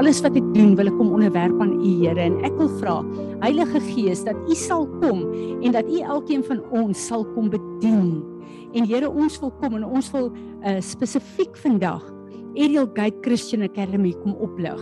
alles 0.00 0.20
wat 0.24 0.34
ek 0.38 0.46
doen, 0.56 0.74
wil 0.78 0.90
ek 0.90 0.96
kom 0.98 1.12
onderwerp 1.14 1.60
aan 1.62 1.76
U 1.78 1.90
Here 2.00 2.26
en 2.26 2.40
ek 2.46 2.54
wil 2.58 2.70
vra 2.80 2.96
Heilige 3.44 3.82
Gees 3.92 4.24
dat 4.26 4.38
U 4.50 4.56
sal 4.58 4.88
kom 5.00 5.22
en 5.62 5.74
dat 5.76 5.86
U 5.90 6.00
elkeen 6.02 6.42
van 6.46 6.62
ons 6.74 7.06
sal 7.10 7.26
kom 7.34 7.50
bedien. 7.52 8.18
En 8.74 8.88
Here, 8.88 9.10
ons 9.10 9.38
wil 9.42 9.52
kom 9.60 9.78
en 9.78 9.86
ons 9.86 10.10
wil 10.14 10.32
uh, 10.34 10.80
spesifiek 10.82 11.54
vandag 11.62 12.02
Ariel 12.54 12.86
Gate 12.94 13.18
Christian 13.24 13.64
Academy 13.66 14.12
kom 14.22 14.36
oplig. 14.38 14.78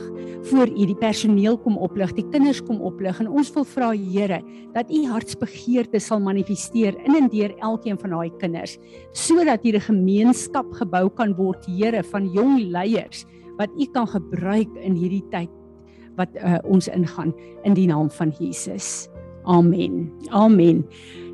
Voor 0.51 0.69
U 0.69 0.87
die 0.89 0.97
personeel 0.97 1.57
kom 1.65 1.79
oplig, 1.81 2.13
die 2.17 2.27
kinders 2.33 2.61
kom 2.65 2.83
oplig 2.85 3.21
en 3.23 3.31
ons 3.33 3.53
wil 3.55 3.65
vra 3.69 3.93
Here 3.97 4.43
dat 4.75 4.93
U 4.93 5.03
hartsbegeerte 5.13 6.01
sal 6.01 6.21
manifesteer 6.25 6.97
in 7.05 7.17
en 7.21 7.31
deur 7.33 7.53
elkeen 7.65 8.01
van 8.01 8.17
daai 8.17 8.33
kinders 8.41 8.79
sodat 9.13 9.65
hier 9.65 9.77
'n 9.77 9.89
gemeenskap 9.89 10.73
gebou 10.81 11.09
kan 11.11 11.37
word, 11.37 11.65
Here, 11.67 12.03
van 12.03 12.29
jong 12.33 12.61
leiers 12.73 13.27
wat 13.63 13.75
U 13.79 13.89
kan 13.95 14.09
gebruik 14.11 14.71
in 14.83 14.99
hierdie 14.99 15.25
tyd 15.31 15.51
wat 16.19 16.35
uh, 16.37 16.59
ons 16.69 16.91
ingaan 16.93 17.33
in 17.65 17.77
die 17.79 17.87
naam 17.89 18.11
van 18.13 18.35
Jesus. 18.37 19.09
Amen. 19.49 20.11
Amen. 20.29 20.85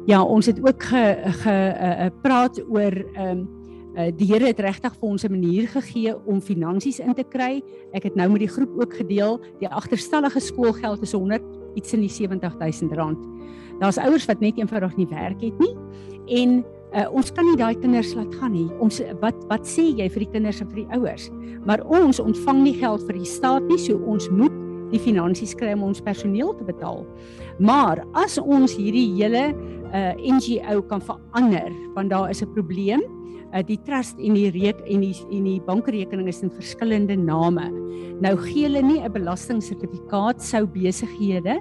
Ja, 0.06 0.22
ons 0.22 0.46
het 0.46 0.60
ook 0.62 0.82
ge, 0.90 1.02
ge 1.42 1.56
uh, 1.74 2.10
praat 2.22 2.60
oor 2.70 2.94
um, 3.18 3.48
Uh, 3.98 4.12
die 4.14 4.28
Here 4.28 4.46
het 4.46 4.60
regtig 4.62 4.94
vir 4.94 5.08
ons 5.08 5.24
'n 5.24 5.32
manier 5.32 5.66
gegee 5.66 6.14
om 6.26 6.40
finansies 6.40 7.00
in 7.00 7.14
te 7.14 7.24
kry. 7.24 7.62
Ek 7.92 8.04
het 8.04 8.14
nou 8.14 8.28
met 8.30 8.40
die 8.40 8.48
groep 8.48 8.70
ook 8.78 8.94
gedeel, 8.94 9.40
die 9.58 9.68
agterstallige 9.68 10.40
skoolgeld 10.40 11.02
is 11.02 11.12
100 11.12 11.42
iets 11.74 11.92
in 11.92 12.00
die 12.00 12.08
70000 12.08 12.92
rand. 12.92 13.18
Daar's 13.80 13.98
ouers 13.98 14.26
wat 14.26 14.40
net 14.40 14.58
eenvoudig 14.58 14.96
nie 14.96 15.08
werk 15.10 15.40
het 15.40 15.58
nie 15.58 15.74
en 16.26 16.64
uh, 16.94 17.06
ons 17.12 17.30
kan 17.34 17.46
nie 17.46 17.56
daai 17.60 17.74
kinders 17.78 18.14
laat 18.16 18.32
gaan 18.40 18.52
nie. 18.52 18.68
Ons 18.84 19.00
wat 19.22 19.36
wat 19.50 19.66
sê 19.68 19.88
jy 19.98 20.08
vir 20.08 20.24
die 20.24 20.32
kinders 20.36 20.62
en 20.62 20.70
vir 20.72 20.84
die 20.84 20.98
ouers? 20.98 21.28
Maar 21.68 21.84
ons 21.84 22.20
ontvang 22.22 22.62
nie 22.64 22.76
geld 22.78 23.04
vir 23.08 23.18
die 23.20 23.28
staat 23.28 23.66
nie, 23.68 23.78
so 23.80 23.98
ons 24.08 24.28
moet 24.30 24.54
die 24.92 25.00
finansies 25.02 25.54
kry 25.58 25.74
om 25.76 25.84
ons 25.90 26.00
personeel 26.04 26.54
te 26.56 26.64
betaal. 26.64 27.04
Maar 27.60 28.00
as 28.16 28.38
ons 28.40 28.72
hierdie 28.78 29.08
hele 29.18 29.50
uh, 29.52 30.14
NGO 30.16 30.82
kan 30.88 31.04
verander, 31.04 31.72
want 31.96 32.12
daar 32.12 32.30
is 32.30 32.42
'n 32.42 32.52
probleem 32.54 33.04
uh, 33.52 33.62
die 33.62 33.78
trust 33.84 34.18
en 34.18 34.34
die 34.34 34.50
reek 34.54 34.80
en 34.86 35.04
die 35.04 35.14
en 35.30 35.44
die 35.44 35.60
bankrekening 35.60 36.28
is 36.28 36.42
in 36.42 36.50
verskillende 36.50 37.16
name. 37.16 37.68
Nou 38.20 38.34
gee 38.36 38.66
hulle 38.66 38.82
nie 38.82 39.00
'n 39.00 39.12
belastingsertifikaat 39.12 40.42
sou 40.42 40.66
besighede 40.66 41.60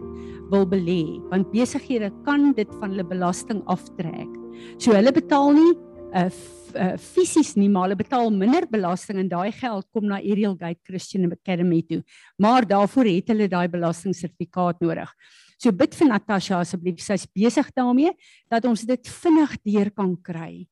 wil 0.50 0.66
belê, 0.66 1.20
want 1.30 1.52
besighede 1.52 2.11
kan 2.23 2.53
dit 2.53 2.70
van 2.80 2.92
hulle 2.92 3.03
belasting 3.03 3.61
aftrek. 3.66 4.36
So 4.77 4.94
hulle 4.94 5.13
betaal 5.16 5.53
nie 5.55 5.72
uh, 6.13 6.30
uh, 6.75 6.94
fisies 7.02 7.55
nie, 7.58 7.69
maar 7.72 7.88
hulle 7.88 8.00
betaal 8.00 8.31
minder 8.33 8.67
belasting 8.69 9.22
en 9.22 9.31
daai 9.31 9.52
geld 9.55 9.88
kom 9.94 10.08
na 10.09 10.19
Ariel 10.22 10.55
Gate 10.59 10.81
Christian 10.88 11.30
Academy 11.31 11.81
toe. 11.88 12.02
Maar 12.39 12.67
daarvoor 12.67 13.09
het 13.09 13.33
hulle 13.33 13.49
daai 13.52 13.67
belastingsertifikaat 13.72 14.81
nodig. 14.83 15.11
So 15.58 15.73
bid 15.73 15.95
vir 15.97 16.11
Natasha 16.11 16.61
asseblief, 16.61 17.02
sy's 17.02 17.25
besig 17.33 17.69
daarmee 17.73 18.14
dat 18.52 18.66
ons 18.69 18.86
dit 18.86 19.14
vinnig 19.22 19.55
deur 19.66 19.89
kan 19.97 20.14
kry. 20.22 20.67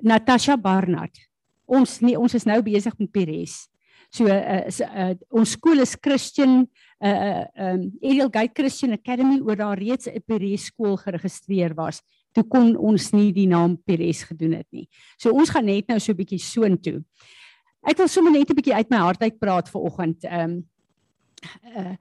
Natasha 0.00 0.56
Barnard. 0.56 1.18
Ons 1.68 1.98
nie 2.00 2.16
ons 2.16 2.32
is 2.34 2.46
nou 2.48 2.62
besig 2.64 2.94
met 2.96 3.12
Pires. 3.12 3.66
So 4.14 4.24
uh, 4.32 4.64
uh, 4.64 5.14
ons 5.28 5.52
skool 5.52 5.84
is 5.84 5.92
Christian 6.00 6.62
uh 7.00 7.08
uh 7.08 7.44
um 7.54 7.92
Ariel 8.02 8.30
Gate 8.30 8.54
Christian 8.54 8.92
Academy 8.92 9.40
oor 9.40 9.56
daar 9.56 9.78
reeds 9.78 10.06
'n 10.06 10.22
Pires 10.26 10.64
skool 10.64 10.96
geregistreer 10.96 11.74
was. 11.74 12.02
Toe 12.32 12.44
kon 12.44 12.76
ons 12.76 13.12
nie 13.12 13.32
die 13.32 13.46
naam 13.46 13.76
Pires 13.76 14.22
gedoen 14.22 14.52
het 14.52 14.66
nie. 14.70 14.88
So 15.16 15.30
ons 15.30 15.50
gaan 15.50 15.64
net 15.64 15.88
nou 15.88 15.98
so 15.98 16.12
'n 16.12 16.16
bietjie 16.16 16.38
soontoe. 16.40 17.04
Ek 17.86 17.96
wil 17.96 18.08
sommer 18.08 18.32
net 18.32 18.50
'n 18.50 18.54
bietjie 18.54 18.74
uit 18.74 18.90
my 18.90 18.96
hart 18.96 19.22
uit 19.22 19.38
praat 19.38 19.68
vir 19.68 19.80
oggend. 19.80 20.24
Um 20.24 20.68
uh 21.76 21.96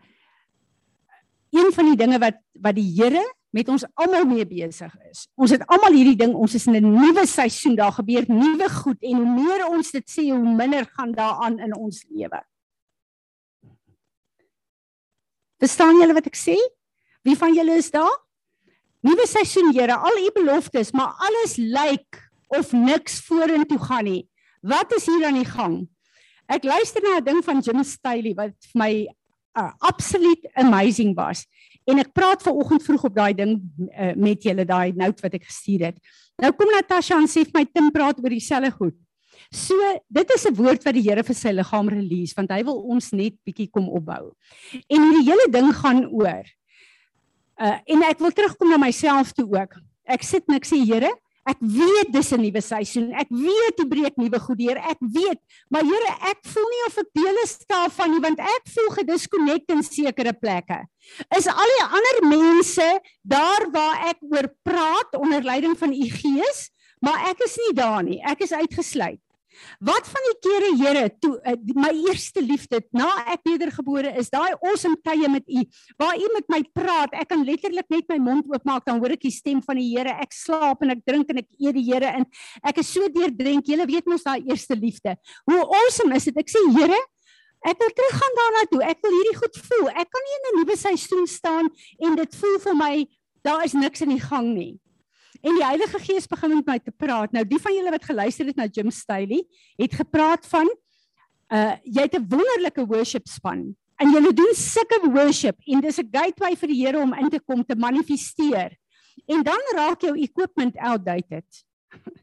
een 1.51 1.71
van 1.71 1.85
die 1.85 1.95
dinge 1.95 2.19
wat 2.19 2.37
wat 2.59 2.75
die 2.75 2.91
Here 2.95 3.23
met 3.49 3.69
ons 3.69 3.85
almal 3.95 4.25
mee 4.25 4.45
besig 4.45 4.93
is. 5.09 5.27
Ons 5.35 5.51
het 5.55 5.63
almal 5.67 5.95
hierdie 5.95 6.17
ding, 6.19 6.33
ons 6.35 6.53
is 6.53 6.67
in 6.67 6.75
'n 6.75 6.91
nuwe 6.91 7.25
seisoen, 7.25 7.75
daar 7.75 7.91
gebeur 7.91 8.25
nuwe 8.27 8.69
goed 8.69 9.01
en 9.01 9.15
hoe 9.15 9.33
meer 9.33 9.67
ons 9.67 9.91
dit 9.91 10.09
sê, 10.09 10.29
hoe 10.29 10.55
minder 10.55 10.85
gaan 10.85 11.11
daaraan 11.11 11.59
in 11.59 11.75
ons 11.75 12.05
lewe. 12.09 12.41
Verstaan 15.61 15.97
julle 15.99 16.13
wat 16.17 16.29
ek 16.29 16.37
sê? 16.37 16.55
Wie 17.25 17.35
van 17.37 17.53
julle 17.55 17.77
is 17.81 17.89
daar? 17.91 18.13
Nuwe 19.05 19.27
seisoen, 19.29 19.71
Here, 19.73 19.95
al 19.95 20.17
u 20.21 20.31
beloftes, 20.35 20.91
maar 20.91 21.15
alles 21.27 21.57
lyk 21.57 22.21
of 22.53 22.71
niks 22.73 23.19
vorentoe 23.25 23.79
gaan 23.79 24.07
nie. 24.07 24.23
Wat 24.61 24.91
is 24.95 25.05
hier 25.05 25.25
aan 25.27 25.39
die 25.39 25.47
gang? 25.47 25.77
Ek 26.47 26.63
luister 26.63 27.03
na 27.03 27.17
'n 27.19 27.23
ding 27.23 27.43
van 27.43 27.59
Jim 27.59 27.83
Staley 27.83 28.33
wat 28.33 28.55
vir 28.71 28.79
my 28.79 28.91
uh, 29.57 29.71
absoluut 29.79 30.47
amazing 30.55 31.15
was. 31.15 31.45
En 31.87 31.99
ek 31.99 32.13
praat 32.13 32.43
ver 32.43 32.53
oggend 32.53 32.83
vroeg 32.83 33.03
op 33.03 33.15
daai 33.15 33.33
ding 33.33 33.59
uh, 33.91 34.13
met 34.15 34.43
julle 34.43 34.65
daai 34.65 34.93
note 34.95 35.21
wat 35.23 35.33
ek 35.33 35.47
gestuur 35.47 35.85
het. 35.91 35.97
Nou 36.37 36.51
kom 36.53 36.71
Natasha 36.71 37.17
en 37.17 37.27
sê 37.27 37.43
vir 37.47 37.55
my 37.55 37.65
Tim 37.65 37.91
praat 37.91 38.19
oor 38.19 38.33
dieselfde 38.33 38.71
goed. 38.71 38.95
So 39.51 39.75
dit 40.09 40.33
is 40.35 40.45
'n 40.45 40.55
woord 40.55 40.83
wat 40.83 40.93
die 40.93 41.03
Here 41.03 41.23
vir 41.23 41.35
sy 41.35 41.51
liggaam 41.51 41.89
release 41.89 42.33
want 42.35 42.51
hy 42.51 42.63
wil 42.63 42.81
ons 42.89 43.11
net 43.11 43.33
bietjie 43.45 43.69
kom 43.69 43.89
opbou. 43.89 44.33
En 44.89 45.01
hierdie 45.01 45.29
hele 45.31 45.47
ding 45.51 45.73
gaan 45.73 46.05
oor. 46.11 46.45
Uh 47.59 47.77
en 47.85 48.03
ek 48.03 48.19
wil 48.19 48.31
terugkom 48.31 48.69
na 48.69 48.77
myself 48.77 49.33
toe 49.33 49.47
ook. 49.47 49.79
Ek 50.05 50.23
sit 50.23 50.43
en 50.47 50.55
ek 50.55 50.65
sê 50.65 50.77
Here, 50.85 51.11
Ek 51.47 51.59
weet 51.63 52.11
dis 52.11 52.31
'n 52.35 52.41
nuwe 52.43 52.61
seisoen. 52.61 53.13
Ek 53.15 53.29
weet 53.31 53.79
hoe 53.79 53.87
breek 53.87 54.15
nuwe 54.19 54.39
goed 54.39 54.59
deur. 54.59 54.77
Ek 54.83 54.99
weet, 54.99 55.39
maar 55.71 55.85
Here, 55.87 56.11
ek 56.27 56.43
voel 56.43 56.67
nie 56.67 56.83
of 56.87 56.97
ek 56.99 57.11
deel 57.15 57.37
is 57.43 57.53
daarvan 57.63 58.11
nie 58.11 58.19
want 58.19 58.39
ek 58.39 58.63
voel 58.67 58.89
gedisconnect 58.99 59.71
in 59.71 59.83
sekere 59.83 60.33
plekke. 60.33 60.83
Is 61.37 61.47
al 61.47 61.71
die 61.71 61.85
ander 61.87 62.17
mense 62.27 62.87
daar 63.23 63.63
waar 63.71 64.09
ek 64.11 64.19
oor 64.27 64.51
praat 64.63 65.15
onder 65.15 65.41
leiding 65.41 65.77
van 65.79 65.95
u 65.95 66.09
Gees, 66.11 66.67
maar 66.99 67.31
ek 67.31 67.39
is 67.47 67.55
nie 67.63 67.73
daar 67.73 68.03
nie. 68.03 68.19
Ek 68.19 68.43
is 68.43 68.51
uitgesluit. 68.51 69.23
Wat 69.79 70.07
van 70.09 70.27
die 70.27 70.35
kere 70.43 70.69
Here 70.77 71.03
toe 71.21 71.33
uh, 71.41 71.55
my 71.77 71.91
eerste 72.07 72.41
liefde 72.43 72.81
na 72.95 73.07
ek 73.33 73.43
wedergebore 73.47 74.13
is, 74.19 74.31
daai 74.33 74.55
awesome 74.55 74.97
tye 75.05 75.29
met 75.31 75.45
U 75.47 75.63
waar 76.01 76.17
U 76.17 76.29
met 76.35 76.47
my 76.53 76.61
praat, 76.75 77.13
ek 77.17 77.29
kan 77.31 77.43
letterlik 77.47 77.89
net 77.93 78.07
my 78.11 78.17
mond 78.21 78.47
oopmaak 78.51 78.85
dan 78.87 79.01
hoor 79.01 79.15
ek 79.15 79.25
die 79.27 79.33
stem 79.33 79.61
van 79.65 79.79
die 79.79 79.89
Here. 79.91 80.13
Ek 80.21 80.33
slaap 80.35 80.81
en 80.85 80.95
ek 80.95 81.03
drink 81.07 81.29
en 81.33 81.41
ek 81.43 81.49
eer 81.61 81.75
die 81.77 81.85
Here 81.87 82.13
in. 82.19 82.25
Ek 82.67 82.81
is 82.83 82.89
so 82.93 83.07
deurdrink. 83.13 83.67
Julle 83.67 83.87
weet 83.89 84.09
mos 84.09 84.25
daai 84.25 84.41
eerste 84.47 84.77
liefde. 84.77 85.15
Hoe 85.49 85.61
awesome 85.65 86.15
is 86.17 86.27
dit? 86.29 86.41
Ek 86.41 86.51
sê 86.51 86.63
Here, 86.75 86.99
ek 87.67 87.79
wil 87.81 87.93
teruggaan 87.99 88.41
daarna 88.41 88.65
toe. 88.71 88.81
Ek 88.85 89.05
wil 89.05 89.15
hierdie 89.19 89.37
goed 89.37 89.61
voel. 89.69 89.87
Ek 89.93 90.11
kan 90.11 90.27
nie 90.27 90.35
in 90.37 90.49
'n 90.49 90.57
nuwe 90.61 90.77
seisoen 90.77 91.27
staan 91.27 91.71
en 91.99 92.15
dit 92.15 92.35
voel 92.41 92.59
vir 92.65 92.75
my 92.75 92.93
daar 93.43 93.63
is 93.63 93.73
niks 93.73 94.01
in 94.01 94.11
die 94.11 94.21
gang 94.21 94.53
nie. 94.53 94.75
En 95.41 95.55
die 95.55 95.65
Heilige 95.65 95.99
Gees 95.99 96.27
begin 96.27 96.55
met 96.55 96.65
my 96.65 96.77
te 96.79 96.91
praat. 96.91 97.31
Nou 97.35 97.43
die 97.45 97.59
van 97.61 97.75
julle 97.75 97.93
wat 97.93 98.05
geluister 98.05 98.49
het 98.49 98.57
na 98.57 98.67
Jim 98.71 98.91
Staley, 98.91 99.43
het 99.77 99.93
gepraat 99.93 100.47
van 100.49 100.69
uh 101.53 101.75
jy 101.83 102.01
het 102.01 102.15
'n 102.15 102.27
wonderlike 102.29 102.85
worship 102.85 103.27
span. 103.27 103.75
En 103.97 104.11
julle 104.11 104.33
doen 104.33 104.53
sulke 104.53 104.99
worship 105.11 105.57
en 105.65 105.81
dis 105.81 105.99
'n 105.99 106.09
gateway 106.11 106.55
vir 106.55 106.67
die 106.67 106.85
Here 106.85 106.99
om 106.99 107.13
in 107.13 107.29
te 107.29 107.39
kom 107.39 107.65
te 107.65 107.75
manifesteer. 107.75 108.77
En 109.25 109.43
dan 109.43 109.59
raak 109.75 110.01
jou 110.01 110.17
equipment 110.17 110.77
outdated. 110.77 111.65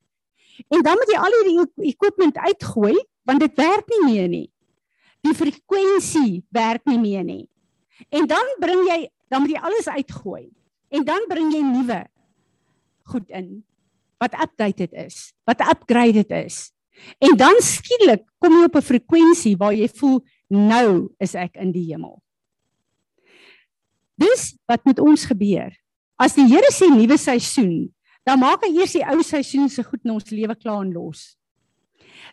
en 0.75 0.82
dan 0.82 0.94
moet 0.94 1.10
jy 1.10 1.19
al 1.19 1.34
hierdie 1.38 1.91
equipment 1.91 2.36
uitgooi 2.36 2.94
want 3.25 3.41
dit 3.41 3.55
werk 3.56 3.88
nie 3.88 4.05
meer 4.05 4.28
nie. 4.28 4.52
Die 5.20 5.34
frekwensie 5.34 6.44
werk 6.50 6.84
nie 6.84 6.99
meer 6.99 7.25
nie. 7.25 7.49
En 8.10 8.26
dan 8.26 8.44
bring 8.60 8.87
jy 8.87 9.08
dan 9.28 9.40
moet 9.40 9.50
jy 9.50 9.60
alles 9.60 9.88
uitgooi. 9.88 10.52
En 10.88 11.05
dan 11.05 11.25
bring 11.28 11.52
jy 11.52 11.62
nuwe 11.62 12.05
goed 13.11 13.31
in 13.31 13.65
wat 14.23 14.37
updated 14.41 14.93
is, 14.93 15.33
wat 15.45 15.61
upgraded 15.61 16.31
is. 16.31 16.71
En 17.19 17.37
dan 17.37 17.59
skielik 17.61 18.23
kom 18.39 18.55
jy 18.55 18.69
op 18.69 18.77
'n 18.77 18.89
frekwensie 18.89 19.56
waar 19.56 19.75
jy 19.75 19.89
voel 19.89 20.23
nou 20.49 21.11
is 21.19 21.35
ek 21.35 21.56
in 21.56 21.73
die 21.73 21.91
hemel. 21.91 22.23
Dis 24.17 24.55
wat 24.67 24.85
met 24.85 24.99
ons 24.99 25.25
gebeur. 25.27 25.75
As 26.17 26.35
die 26.35 26.47
Here 26.47 26.71
sê 26.71 26.87
nuwe 26.87 27.19
seisoen, 27.19 27.93
dan 28.25 28.39
maak 28.39 28.62
hy 28.65 28.71
eers 28.79 28.93
die 28.93 29.05
ou 29.05 29.23
seisoen 29.23 29.69
se 29.69 29.83
goed 29.83 30.01
in 30.05 30.15
ons 30.15 30.31
lewe 30.31 30.55
klaar 30.55 30.85
en 30.85 30.93
los. 30.93 31.37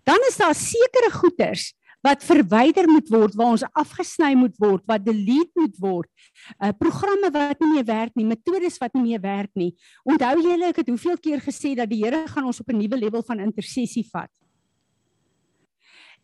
Dan 0.05 0.21
is 0.29 0.37
daar 0.37 0.55
sekere 0.55 1.11
goeders 1.11 1.73
wat 2.05 2.23
verwyder 2.25 2.87
moet 2.89 3.09
word, 3.13 3.35
waar 3.37 3.53
ons 3.55 3.65
afgesny 3.77 4.33
moet 4.37 4.55
word, 4.61 4.83
wat 4.89 5.03
delete 5.05 5.51
moet 5.59 5.75
word. 5.81 6.09
Uh 6.57 6.71
programme 6.77 7.29
wat 7.33 7.61
nie 7.61 7.71
meer 7.75 7.87
werk 7.87 8.15
nie, 8.17 8.25
metodes 8.25 8.79
wat 8.81 8.95
nie 8.97 9.11
meer 9.11 9.21
werk 9.21 9.51
nie. 9.55 9.71
Onthou 10.07 10.33
julle 10.41 10.71
ek 10.71 10.81
het 10.81 10.89
hoeveel 10.89 11.19
keer 11.21 11.43
gesê 11.43 11.75
dat 11.77 11.89
die 11.91 12.01
Here 12.01 12.23
gaan 12.27 12.49
ons 12.49 12.59
op 12.59 12.69
'n 12.69 12.77
nuwe 12.77 12.97
level 12.97 13.23
van 13.23 13.39
intersessie 13.39 14.07
vat. 14.11 14.31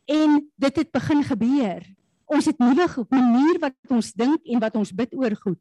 En 0.08 0.50
dit 0.56 0.76
het 0.76 0.92
begin 0.92 1.24
gebeur. 1.24 1.82
Ons 2.26 2.46
het 2.46 2.60
nuwe 2.60 3.06
manier 3.10 3.60
wat 3.60 3.76
ons 3.90 4.14
dink 4.14 4.42
en 4.46 4.60
wat 4.60 4.76
ons 4.76 4.92
bid 4.92 5.14
oor 5.14 5.36
goed. 5.36 5.60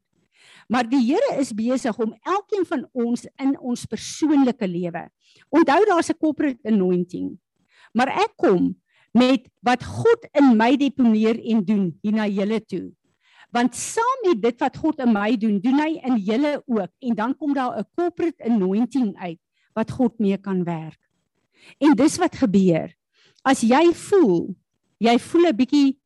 Maar 0.69 0.89
die 0.89 1.13
Here 1.13 1.41
is 1.41 1.53
besig 1.53 1.99
om 1.99 2.15
elkeen 2.23 2.65
van 2.65 2.89
ons 2.93 3.27
in 3.39 3.59
ons 3.59 3.87
persoonlike 3.87 4.67
lewe. 4.67 5.11
Onthou 5.51 5.85
daar's 5.85 6.11
'n 6.11 6.19
corporate 6.19 6.61
anointing 6.65 7.39
Maar 7.97 8.13
ek 8.25 8.35
kom 8.37 8.75
met 9.17 9.49
wat 9.65 9.85
God 9.85 10.29
in 10.37 10.53
my 10.59 10.75
deponeer 10.77 11.39
en 11.41 11.65
doen 11.65 11.89
hier 12.05 12.17
na 12.17 12.27
julle 12.29 12.61
toe. 12.69 12.91
Want 13.55 13.77
saam 13.79 14.23
met 14.27 14.43
dit 14.43 14.61
wat 14.61 14.77
God 14.77 15.01
in 15.01 15.13
my 15.15 15.31
doen, 15.41 15.61
doen 15.65 15.81
hy 15.81 15.93
in 16.05 16.19
julle 16.27 16.59
ook 16.67 16.93
en 17.01 17.17
dan 17.17 17.37
kom 17.37 17.55
daar 17.55 17.79
'n 17.79 17.89
corporate 17.97 18.43
anointing 18.45 19.17
uit 19.17 19.41
wat 19.75 19.91
God 19.91 20.19
mee 20.19 20.37
kan 20.37 20.65
werk. 20.65 21.01
En 21.79 21.95
dis 21.95 22.17
wat 22.17 22.37
gebeur. 22.37 22.93
As 23.43 23.61
jy 23.61 23.93
voel, 23.95 24.55
jy 24.99 25.19
voel 25.19 25.49
'n 25.49 25.57
bietjie 25.57 25.99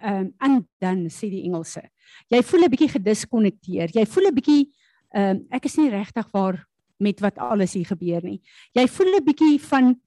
ehm 0.00 0.16
um, 0.16 0.34
undone 0.40 1.10
sê 1.10 1.28
die 1.28 1.44
Engelse. 1.44 1.82
Jy 2.28 2.42
voel 2.42 2.64
'n 2.64 2.70
bietjie 2.70 2.88
gediskonnekteer. 2.88 3.90
Jy 3.92 4.06
voel 4.06 4.26
'n 4.28 4.34
bietjie 4.34 4.72
ehm 5.12 5.36
um, 5.36 5.46
ek 5.50 5.64
is 5.64 5.76
nie 5.76 5.90
regtig 5.90 6.28
waar 6.32 6.66
met 6.98 7.20
wat 7.20 7.38
alles 7.38 7.74
hier 7.74 7.86
gebeur 7.86 8.22
nie. 8.22 8.40
Jy 8.72 8.86
voel 8.88 9.16
'n 9.16 9.24
bietjie 9.24 9.60
van 9.60 10.00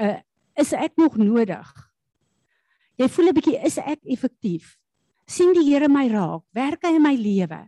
uh 0.00 0.18
is 0.58 0.72
ek 0.72 0.96
nog 0.96 1.16
nodig? 1.16 1.70
Jy 2.96 3.08
voel 3.08 3.28
'n 3.28 3.34
bietjie 3.34 3.64
is 3.64 3.78
ek 3.78 4.00
effektief? 4.04 4.80
sien 5.30 5.52
die 5.54 5.66
Here 5.68 5.88
my 5.90 6.06
raak? 6.10 6.44
Werk 6.56 6.86
hy 6.86 6.96
in 6.98 7.04
my 7.04 7.14
lewe? 7.18 7.60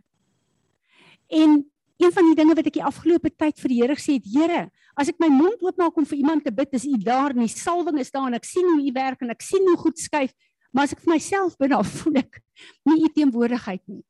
En 1.33 1.61
een 2.01 2.13
van 2.13 2.27
die 2.27 2.35
dinge 2.37 2.55
wat 2.57 2.67
ek 2.67 2.77
die 2.77 2.85
afgelope 2.85 3.31
tyd 3.31 3.59
vir 3.61 3.71
die 3.71 3.81
Here 3.81 3.97
gesê 3.97 4.17
het, 4.19 4.27
Here, 4.27 4.63
as 4.99 5.11
ek 5.13 5.21
my 5.23 5.29
mond 5.31 5.61
oopmaak 5.63 5.97
om 5.97 6.07
vir 6.09 6.19
iemand 6.19 6.43
te 6.45 6.53
bid, 6.53 6.73
is 6.75 6.87
U 6.89 6.97
daar 7.01 7.33
en 7.33 7.43
die 7.45 7.51
salwing 7.51 7.99
is 8.01 8.11
daar 8.13 8.29
en 8.29 8.39
ek 8.39 8.47
sien 8.47 8.67
hoe 8.67 8.81
U 8.81 8.95
werk 8.95 9.23
en 9.23 9.33
ek 9.33 9.45
sien 9.45 9.63
hoe 9.69 9.77
goed 9.79 10.01
skuif, 10.01 10.33
maar 10.73 10.89
as 10.89 10.95
ek 10.95 11.03
vir 11.05 11.13
myself 11.15 11.55
bid, 11.61 11.71
dan 11.71 11.87
voel 11.87 12.19
ek 12.23 12.41
nie 12.89 12.99
U 13.05 13.11
teenwoordigheid 13.15 13.83
nie. 13.87 14.03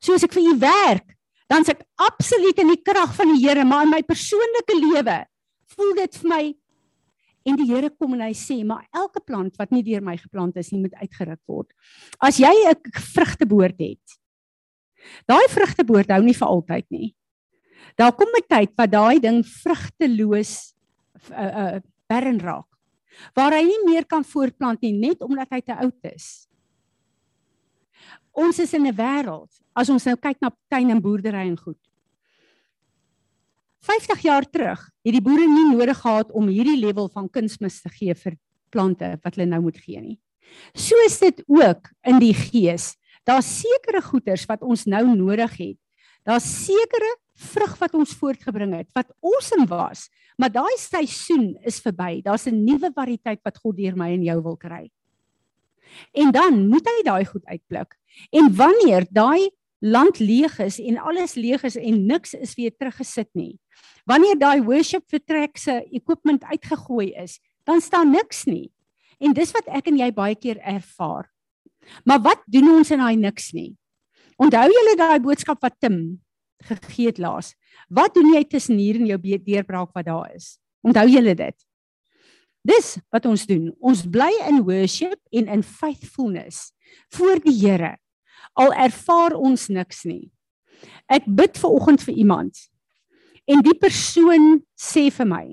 So 0.00 0.16
as 0.16 0.24
ek 0.26 0.36
vir 0.36 0.46
U 0.52 0.54
werk, 0.62 1.16
dan 1.50 1.66
is 1.66 1.72
ek 1.74 1.82
absoluut 1.98 2.62
in 2.62 2.70
die 2.76 2.82
krag 2.84 3.16
van 3.16 3.34
die 3.34 3.42
Here, 3.42 3.66
maar 3.66 3.88
in 3.88 3.94
my 3.96 4.02
persoonlike 4.06 4.76
lewe 4.78 5.18
voel 5.74 5.96
dit 5.98 6.22
vir 6.22 6.30
my 6.30 6.44
en 7.46 7.56
die 7.56 7.68
Here 7.70 7.90
kom 7.90 8.14
en 8.14 8.24
hy 8.24 8.32
sê, 8.36 8.60
maar 8.64 8.86
elke 8.92 9.20
plant 9.24 9.56
wat 9.60 9.70
nie 9.72 9.82
deur 9.82 10.02
my 10.04 10.16
geplant 10.20 10.56
is 10.60 10.72
nie, 10.72 10.82
moet 10.82 10.96
uitgeruk 11.00 11.40
word. 11.48 11.70
As 12.20 12.38
jy 12.38 12.52
'n 12.68 12.76
vrugteboord 13.14 13.78
het, 13.80 14.18
daai 15.26 15.46
vrugteboord 15.48 16.10
hou 16.10 16.22
nie 16.22 16.34
vir 16.34 16.48
altyd 16.48 16.86
nie. 16.90 17.14
Daar 17.96 18.12
kom 18.12 18.28
'n 18.28 18.46
tyd 18.48 18.70
wat 18.76 18.90
daai 18.90 19.18
ding 19.20 19.44
vrugteloos 19.44 20.74
uh 21.30 21.52
uh 21.62 21.80
barren 22.08 22.40
raak. 22.40 22.66
Waar 23.34 23.52
hy 23.52 23.64
nie 23.64 23.82
meer 23.86 24.06
kan 24.06 24.24
voortplant 24.24 24.82
nie 24.82 24.92
net 24.92 25.20
omdat 25.20 25.50
hy 25.50 25.60
te 25.60 25.74
oud 25.74 25.98
is. 26.02 26.48
Ons 28.32 28.58
is 28.58 28.72
in 28.74 28.86
'n 28.86 28.96
wêreld 28.96 29.50
as 29.74 29.88
ons 29.88 30.04
nou 30.04 30.16
kyk 30.16 30.40
na 30.40 30.50
tuin 30.68 30.90
en 30.90 31.00
boerdery 31.00 31.46
en 31.48 31.56
goed. 31.56 31.89
50 33.80 34.22
jaar 34.22 34.44
terug 34.44 34.80
het 35.04 35.14
die 35.16 35.24
boere 35.24 35.46
nie 35.48 35.70
nodig 35.72 35.98
gehad 36.02 36.32
om 36.36 36.48
hierdie 36.52 36.78
level 36.80 37.08
van 37.08 37.28
kunsmis 37.32 37.80
te 37.82 37.92
gee 37.92 38.14
vir 38.14 38.36
plante 38.70 39.14
wat 39.24 39.36
hulle 39.36 39.48
nou 39.48 39.62
moet 39.64 39.78
gee 39.80 40.00
nie. 40.00 40.18
So 40.74 40.98
is 41.06 41.18
dit 41.22 41.42
ook 41.48 41.90
in 42.06 42.18
die 42.20 42.34
gees. 42.34 42.94
Daar's 43.24 43.48
sekere 43.60 44.02
goeders 44.02 44.46
wat 44.50 44.62
ons 44.62 44.86
nou 44.90 45.04
nodig 45.14 45.56
het. 45.58 45.78
Daar's 46.26 46.46
sekere 46.66 47.16
vrug 47.40 47.76
wat 47.80 47.94
ons 47.96 48.12
voortgebring 48.20 48.74
het 48.76 48.88
wat 48.96 49.08
awesome 49.24 49.66
was, 49.70 50.08
maar 50.36 50.52
daai 50.52 50.76
seisoen 50.76 51.54
is 51.64 51.80
verby. 51.80 52.20
Daar's 52.22 52.46
'n 52.46 52.64
nuwe 52.64 52.90
variëteit 52.92 53.40
wat 53.42 53.58
God 53.58 53.76
deur 53.76 53.96
my 53.96 54.12
en 54.12 54.22
jou 54.22 54.42
wil 54.42 54.56
kry. 54.56 54.90
En 56.12 56.30
dan 56.30 56.68
moet 56.68 56.86
hy 56.86 57.02
daai 57.02 57.24
goed 57.24 57.44
uitpluk. 57.46 57.96
En 58.30 58.54
wanneer 58.54 59.06
daai 59.10 59.50
land 59.80 60.18
leeg 60.20 60.58
is 60.60 60.78
en 60.78 60.98
alles 61.00 61.34
leeg 61.34 61.62
is 61.64 61.76
en 61.76 62.04
niks 62.06 62.34
is 62.36 62.54
weer 62.54 62.72
teruggesit 62.76 63.28
nie. 63.32 63.56
Wanneer 64.04 64.38
daai 64.38 64.62
worship 64.64 65.06
vertrek 65.08 65.58
se 65.58 65.80
equipment 65.90 66.44
uitgegooi 66.44 67.12
is, 67.16 67.38
dan 67.64 67.80
staan 67.80 68.12
niks 68.12 68.44
nie. 68.44 68.70
En 69.20 69.32
dis 69.36 69.52
wat 69.56 69.68
ek 69.68 69.88
en 69.88 70.00
jy 70.00 70.10
baie 70.12 70.36
keer 70.36 70.60
ervaar. 70.60 71.28
Maar 72.04 72.20
wat 72.24 72.44
doen 72.46 72.68
ons 72.76 72.90
in 72.92 73.00
daai 73.00 73.16
niks 73.16 73.52
nie? 73.56 73.72
Onthou 74.40 74.66
julle 74.68 74.96
daai 74.96 75.20
boodskap 75.20 75.60
wat 75.64 75.76
Tim 75.80 76.20
gegee 76.68 77.08
het 77.08 77.20
laas? 77.20 77.54
Wat 77.88 78.14
doen 78.14 78.34
jy 78.34 78.44
tussen 78.44 78.78
hier 78.80 79.00
en 79.00 79.08
jou 79.08 79.18
deurbraak 79.20 79.92
wat 79.96 80.08
daar 80.08 80.36
is? 80.36 80.58
Onthou 80.84 81.06
julle 81.08 81.34
dit? 81.36 81.56
Dis 82.64 82.98
wat 83.12 83.24
ons 83.24 83.46
doen. 83.48 83.70
Ons 83.80 84.04
bly 84.04 84.30
in 84.48 84.60
worship 84.68 85.20
en 85.32 85.48
in 85.48 85.64
faithfulness 85.64 86.70
voor 87.16 87.40
die 87.44 87.56
Here 87.56 87.96
al 88.60 88.74
ervaar 88.76 89.36
ons 89.38 89.68
niks 89.72 90.04
nie. 90.08 90.28
Ek 91.10 91.24
bid 91.26 91.58
ver 91.58 91.72
oggend 91.72 92.04
vir 92.04 92.20
iemand 92.22 92.66
en 93.50 93.64
die 93.66 93.76
persoon 93.80 94.60
sê 94.78 95.08
vir 95.10 95.28
my 95.28 95.46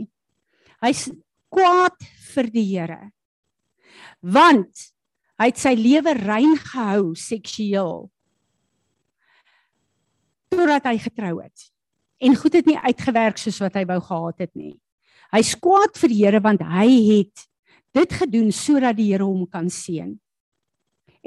hy's 0.84 1.08
kwaad 1.54 1.98
vir 2.34 2.52
die 2.54 2.66
Here. 2.68 3.00
Want 4.22 4.92
hy 5.38 5.50
het 5.50 5.62
sy 5.62 5.74
lewe 5.78 6.14
rein 6.20 6.56
gehou 6.62 7.16
seksueel 7.18 8.08
totdat 10.54 10.88
hy 10.90 10.98
getrou 11.02 11.38
het 11.42 11.68
en 12.24 12.38
goed 12.38 12.56
het 12.58 12.70
nie 12.70 12.80
uitgewerk 12.82 13.38
soos 13.38 13.60
wat 13.62 13.76
hy 13.78 13.84
wou 13.90 14.00
gehad 14.02 14.46
het 14.48 14.54
nie. 14.58 14.78
Hy's 15.34 15.54
kwaad 15.60 15.98
vir 16.00 16.14
die 16.14 16.22
Here 16.24 16.42
want 16.44 16.64
hy 16.66 16.88
het 17.12 17.48
dit 17.98 18.16
gedoen 18.22 18.52
sodat 18.54 18.98
die 18.98 19.12
Here 19.12 19.26
hom 19.26 19.46
kan 19.50 19.70
seën. 19.74 20.16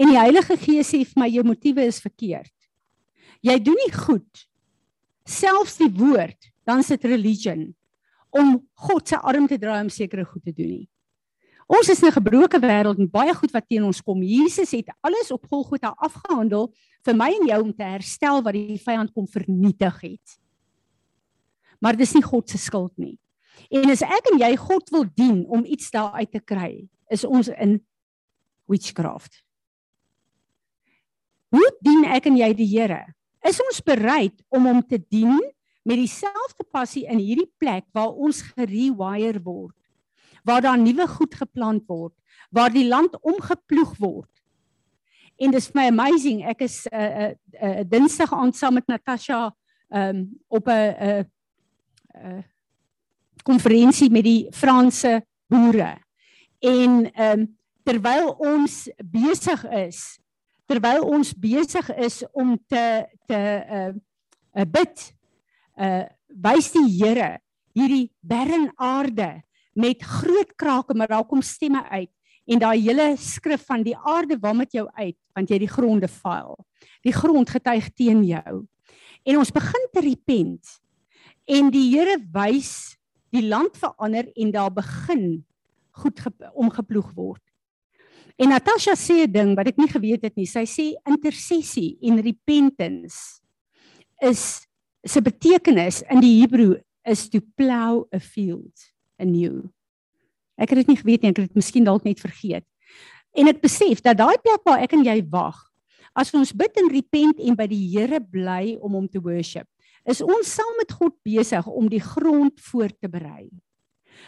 En 0.00 0.08
die 0.08 0.16
Heilige 0.16 0.56
Gees 0.56 0.88
sê 0.94 1.02
vir 1.04 1.20
my 1.20 1.28
jou 1.28 1.44
motiewe 1.44 1.84
is 1.84 2.00
verkeerd. 2.00 2.54
Jy 3.44 3.56
doen 3.60 3.76
nie 3.76 3.92
goed. 3.92 4.46
Selfs 5.28 5.76
die 5.80 5.90
woord, 5.92 6.48
dan 6.64 6.82
sit 6.86 7.04
religion 7.04 7.68
om 8.30 8.56
God 8.86 9.10
se 9.10 9.18
arm 9.18 9.48
te 9.50 9.58
draai 9.60 9.82
om 9.82 9.90
sekere 9.92 10.24
goed 10.24 10.44
te 10.46 10.54
doen 10.54 10.70
nie. 10.78 10.88
Ons 11.70 11.88
is 11.88 12.00
in 12.02 12.08
'n 12.08 12.18
gebroke 12.18 12.58
wêreld 12.58 12.98
en 12.98 13.10
baie 13.10 13.34
goed 13.34 13.52
wat 13.52 13.68
teen 13.68 13.84
ons 13.84 14.00
kom. 14.02 14.22
Jesus 14.22 14.70
het 14.70 14.88
alles 15.00 15.30
op 15.30 15.46
Golgotha 15.46 15.94
afgehandel 15.96 16.72
vir 17.04 17.14
my 17.14 17.30
en 17.30 17.46
jou 17.46 17.62
om 17.62 17.72
te 17.72 17.84
herstel 17.84 18.42
wat 18.42 18.54
die 18.54 18.78
vyand 18.78 19.12
kom 19.12 19.26
vernietig 19.26 20.00
het. 20.00 20.38
Maar 21.80 21.96
dis 21.96 22.14
nie 22.14 22.22
God 22.22 22.48
se 22.50 22.58
skuld 22.58 22.92
nie. 22.96 23.18
En 23.70 23.90
as 23.90 24.02
ek 24.02 24.32
en 24.32 24.38
jy 24.38 24.56
God 24.56 24.90
wil 24.90 25.04
dien 25.14 25.46
om 25.46 25.64
iets 25.64 25.90
daar 25.90 26.12
uit 26.12 26.32
te 26.32 26.40
kry, 26.40 26.88
is 27.10 27.24
ons 27.24 27.48
in 27.48 27.80
witchcraft. 28.66 29.44
Hoe 31.50 31.70
dien 31.82 32.04
ek 32.06 32.28
en 32.30 32.36
jy 32.38 32.50
die 32.54 32.68
Here? 32.70 33.02
Is 33.46 33.58
ons 33.62 33.82
bereid 33.82 34.36
om 34.54 34.68
hom 34.68 34.82
te 34.86 35.00
dien 35.00 35.40
met 35.86 35.98
dieselfde 35.98 36.66
passie 36.70 37.06
in 37.10 37.18
hierdie 37.18 37.48
plek 37.58 37.86
waar 37.96 38.12
ons 38.12 38.42
gerewire 38.52 39.40
word? 39.42 39.74
Waar 40.46 40.62
daar 40.64 40.78
nuwe 40.78 41.06
goed 41.10 41.34
geplant 41.34 41.88
word, 41.90 42.14
waar 42.54 42.70
die 42.72 42.86
land 42.88 43.16
omgeploeg 43.20 43.96
word. 43.98 44.30
En 45.40 45.52
dis 45.52 45.70
my 45.74 45.88
amazing, 45.88 46.44
ek 46.44 46.62
is 46.68 46.86
'n 46.86 46.94
uh, 46.94 47.28
'n 47.32 47.36
uh, 47.64 47.78
uh, 47.80 47.84
Dinsdag 47.88 48.32
aand 48.32 48.56
saam 48.56 48.74
met 48.74 48.86
Natasha 48.86 49.54
um 49.90 50.30
op 50.48 50.68
'n 50.68 51.26
'n 52.14 52.44
konferensie 53.42 54.10
met 54.10 54.24
die 54.24 54.46
Franse 54.52 55.24
boere. 55.48 55.98
En 56.60 57.10
um 57.16 57.58
terwyl 57.82 58.36
ons 58.38 58.90
besig 59.02 59.64
is 59.64 60.19
terwyl 60.70 61.08
ons 61.16 61.32
besig 61.34 61.88
is 61.98 62.22
om 62.30 62.54
te 62.70 62.84
te 63.26 63.34
'n 63.34 63.74
uh, 63.74 63.92
uh, 64.54 64.66
bid 64.66 65.12
uh 65.76 66.06
wys 66.30 66.70
die 66.70 66.86
Here 67.00 67.40
hierdie 67.74 68.12
barren 68.22 68.70
aarde 68.76 69.42
met 69.74 70.02
groot 70.02 70.54
krake 70.54 70.94
maar 70.94 71.10
daar 71.10 71.26
kom 71.26 71.42
stemme 71.42 71.82
uit 71.90 72.10
en 72.46 72.58
daai 72.58 72.78
hele 72.82 73.16
skrif 73.18 73.66
van 73.66 73.82
die 73.82 73.96
aarde 73.96 74.38
waar 74.38 74.54
met 74.54 74.72
jou 74.72 74.86
uit 74.94 75.16
want 75.34 75.50
jy 75.50 75.58
die 75.58 75.70
gronde 75.70 76.08
vuil. 76.08 76.56
Die 77.02 77.14
grond 77.14 77.50
getuig 77.50 77.90
teen 77.94 78.24
jou. 78.24 78.66
En 79.24 79.38
ons 79.38 79.52
begin 79.52 79.86
te 79.92 80.00
repent 80.00 80.80
en 81.46 81.70
die 81.70 81.90
Here 81.96 82.18
wys 82.32 82.96
die 83.30 83.46
land 83.46 83.76
verander 83.76 84.30
en 84.34 84.50
daar 84.50 84.72
begin 84.72 85.44
goed 85.90 86.20
omgeploeg 86.54 87.10
word 87.14 87.42
En 88.40 88.48
Natasha 88.48 88.96
sê 88.96 89.28
'n 89.28 89.32
ding 89.32 89.50
wat 89.54 89.68
ek 89.68 89.76
nie 89.76 89.88
geweet 89.88 90.22
het 90.24 90.36
nie. 90.36 90.46
Sy 90.46 90.64
sê 90.64 90.86
intersessie 91.04 91.98
en 92.00 92.22
repentance 92.24 93.40
is 94.22 94.66
se 95.04 95.20
betekenis 95.20 96.02
in 96.08 96.20
die 96.20 96.40
Hebreë 96.40 96.80
is 97.04 97.28
to 97.28 97.40
plow 97.56 98.08
a 98.14 98.18
field 98.18 98.72
anew. 99.20 99.68
Ek 100.56 100.70
het 100.70 100.80
dit 100.80 100.88
nie 100.88 100.96
geweet 100.96 101.22
nie, 101.22 101.30
ek 101.30 101.36
het 101.36 101.48
dit 101.48 101.56
miskien 101.56 101.84
dalk 101.84 102.04
net 102.04 102.20
vergeet. 102.20 102.64
En 103.36 103.48
ek 103.48 103.60
besef 103.60 104.00
dat 104.00 104.16
daai 104.16 104.36
plek 104.40 104.64
waar 104.64 104.80
ek 104.80 104.92
en 104.92 105.04
jy 105.04 105.20
wag, 105.28 105.60
as 106.16 106.32
ons 106.34 106.52
bid 106.52 106.76
en 106.76 106.88
repent 106.88 107.38
en 107.38 107.54
by 107.54 107.66
die 107.66 107.92
Here 107.92 108.20
bly 108.20 108.76
om 108.80 108.92
hom 108.92 109.08
te 109.08 109.20
worship, 109.20 109.68
is 110.04 110.20
ons 110.20 110.48
saam 110.48 110.76
met 110.78 110.92
God 110.92 111.12
besig 111.24 111.66
om 111.66 111.88
die 111.88 112.00
grond 112.00 112.60
voor 112.60 112.88
te 112.88 113.08
berei. 113.08 113.50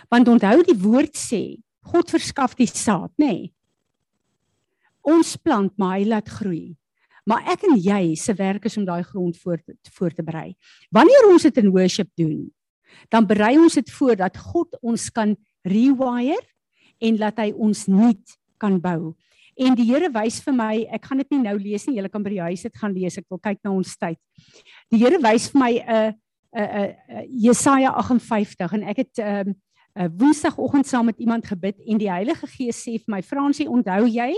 Want 0.08 0.28
onthou 0.28 0.62
die 0.62 0.76
woord 0.76 1.16
sê, 1.16 1.60
God 1.84 2.10
verskaf 2.10 2.54
die 2.54 2.68
saad, 2.68 3.12
nê? 3.16 3.26
Nee 3.26 3.52
ons 5.02 5.36
plant 5.36 5.72
maar 5.78 5.98
hy 5.98 6.06
laat 6.08 6.28
groei. 6.28 6.76
Maar 7.28 7.52
ek 7.54 7.66
en 7.68 7.76
jy 7.78 8.14
se 8.18 8.34
werk 8.34 8.66
is 8.66 8.76
om 8.76 8.86
daai 8.86 9.02
grond 9.06 9.36
voor 9.38 9.60
te, 9.62 9.76
voor 9.94 10.10
te 10.10 10.22
berei. 10.26 10.54
Wanneer 10.90 11.28
ons 11.30 11.46
dit 11.46 11.58
in 11.62 11.70
worship 11.70 12.10
doen, 12.18 12.50
dan 13.10 13.26
berei 13.26 13.56
ons 13.58 13.74
dit 13.78 13.90
voor 13.90 14.16
dat 14.18 14.36
God 14.36 14.74
ons 14.82 15.10
kan 15.14 15.36
rewire 15.62 16.40
en 17.02 17.18
laat 17.18 17.38
hy 17.38 17.52
ons 17.54 17.86
nuut 17.86 18.34
kan 18.58 18.78
bou. 18.82 19.14
En 19.58 19.76
die 19.76 19.86
Here 19.86 20.08
wys 20.14 20.40
vir 20.42 20.54
my, 20.56 20.72
ek 20.96 21.06
gaan 21.06 21.20
dit 21.20 21.34
nie 21.34 21.42
nou 21.44 21.54
lees 21.60 21.84
nie, 21.86 21.98
julle 21.98 22.10
kan 22.10 22.24
by 22.24 22.32
die 22.32 22.44
huis 22.48 22.64
dit 22.64 22.78
gaan 22.80 22.94
lees. 22.96 23.18
Ek 23.20 23.26
wil 23.30 23.40
kyk 23.42 23.60
na 23.62 23.74
ons 23.74 23.94
tyd. 24.00 24.18
Die 24.90 25.00
Here 25.02 25.20
wys 25.22 25.50
vir 25.52 25.60
my 25.60 25.72
'n 25.78 25.82
uh, 25.96 26.12
'n 26.52 26.62
uh, 26.62 26.88
uh, 26.88 27.24
Jesaja 27.28 27.92
58 27.96 28.72
en 28.72 28.82
ek 28.82 28.96
het 28.96 29.18
'n 29.18 29.22
uh, 29.22 29.54
uh, 29.98 30.08
Woensdagoggend 30.16 30.86
saam 30.86 31.04
met 31.04 31.18
iemand 31.18 31.46
gebid 31.46 31.78
en 31.86 31.98
die 31.98 32.10
Heilige 32.10 32.46
Gees 32.46 32.82
sê 32.82 32.98
vir 32.98 33.08
my, 33.08 33.22
Fransie, 33.22 33.68
onthou 33.68 34.06
jy 34.08 34.32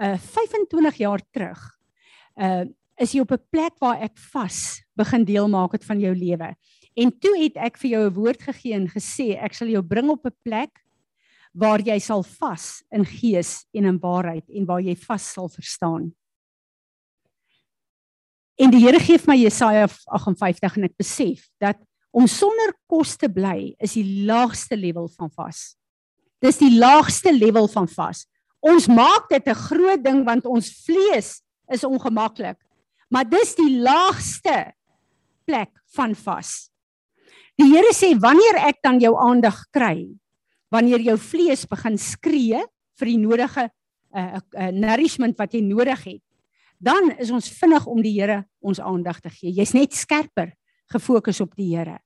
uh 0.00 0.16
25 0.16 0.96
jaar 0.96 1.22
terug 1.30 1.60
uh 2.36 2.64
is 3.00 3.14
jy 3.14 3.20
op 3.20 3.32
'n 3.32 3.46
plek 3.50 3.78
waar 3.80 4.00
ek 4.02 4.18
vas 4.32 4.82
begin 4.96 5.24
deel 5.24 5.48
maak 5.48 5.72
het 5.72 5.84
van 5.84 6.00
jou 6.00 6.14
lewe. 6.14 6.54
En 6.96 7.18
toe 7.18 7.32
het 7.38 7.56
ek 7.56 7.78
vir 7.78 7.90
jou 7.90 8.02
'n 8.08 8.14
woord 8.14 8.42
gegee 8.42 8.74
en 8.74 8.88
gesê 8.88 9.36
ek 9.40 9.54
sal 9.54 9.68
jou 9.68 9.82
bring 9.82 10.10
op 10.10 10.26
'n 10.26 10.36
plek 10.44 10.70
waar 11.52 11.80
jy 11.80 11.98
sal 11.98 12.22
vas 12.22 12.82
in 12.90 13.04
gees 13.04 13.66
en 13.74 13.84
in 13.84 13.98
waarheid 13.98 14.44
en 14.48 14.66
waar 14.66 14.80
jy 14.80 14.94
vas 14.94 15.32
sal 15.32 15.48
verstaan. 15.48 16.12
En 18.60 18.70
die 18.70 18.80
Here 18.80 19.00
gee 19.00 19.18
vir 19.18 19.32
my 19.32 19.38
Jesaja 19.40 19.88
58 20.06 20.76
en 20.76 20.84
ek 20.84 20.96
besef 20.96 21.48
dat 21.58 21.78
om 22.12 22.26
sonder 22.26 22.74
kos 22.86 23.16
te 23.16 23.28
bly 23.28 23.74
is 23.80 23.94
die 23.94 24.26
laagste 24.26 24.76
level 24.76 25.08
van 25.08 25.30
vas. 25.30 25.76
Dis 26.40 26.58
die 26.58 26.78
laagste 26.78 27.32
level 27.32 27.68
van 27.68 27.88
vas. 27.88 28.26
Ons 28.60 28.88
maak 28.88 29.28
dit 29.28 29.46
'n 29.46 29.54
groot 29.54 30.02
ding 30.02 30.24
want 30.24 30.46
ons 30.46 30.84
vlees 30.84 31.42
is 31.72 31.84
ongemaklik. 31.84 32.58
Maar 33.08 33.28
dis 33.28 33.54
die 33.54 33.80
laagste 33.80 34.74
plek 35.44 35.72
van 35.94 36.14
vas. 36.14 36.70
Die 37.58 37.68
Here 37.74 37.92
sê 37.92 38.14
wanneer 38.16 38.68
ek 38.68 38.80
dan 38.82 39.00
jou 39.00 39.16
aandag 39.18 39.66
kry, 39.74 40.08
wanneer 40.70 41.00
jou 41.00 41.18
vlees 41.18 41.66
begin 41.66 41.98
skree 41.98 42.62
vir 43.00 43.06
die 43.06 43.18
nodige 43.18 43.66
uh, 44.14 44.38
uh, 44.38 44.70
nourishment 44.70 45.36
wat 45.38 45.52
jy 45.52 45.60
nodig 45.60 46.04
het, 46.04 46.22
dan 46.80 47.10
is 47.18 47.30
ons 47.30 47.50
vinnig 47.60 47.86
om 47.86 48.00
die 48.02 48.14
Here 48.16 48.44
ons 48.60 48.80
aandag 48.80 49.20
te 49.20 49.30
gee. 49.30 49.52
Jy's 49.52 49.74
net 49.76 49.92
skerper 49.92 50.54
gefokus 50.90 51.40
op 51.40 51.52
die 51.58 51.74
Here. 51.74 51.98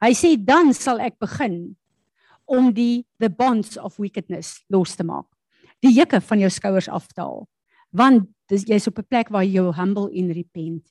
Hy 0.00 0.12
sê 0.16 0.36
dan 0.38 0.72
sal 0.76 1.00
ek 1.02 1.18
begin 1.20 1.74
om 2.50 2.70
die 2.74 3.06
the 3.20 3.30
bonds 3.30 3.76
of 3.78 3.98
wickedness 3.98 4.60
los 4.70 4.94
te 4.96 5.04
maak. 5.04 5.26
Die 5.80 5.92
juke 5.92 6.20
van 6.20 6.38
jou 6.38 6.50
skouers 6.50 6.88
af 6.88 7.06
te 7.12 7.20
haal. 7.20 7.46
Want 7.90 8.28
dis 8.48 8.66
jy's 8.68 8.86
op 8.86 8.98
'n 8.98 9.08
plek 9.08 9.28
waar 9.28 9.44
jy 9.44 9.72
humble 9.72 10.10
en 10.12 10.32
repent. 10.32 10.86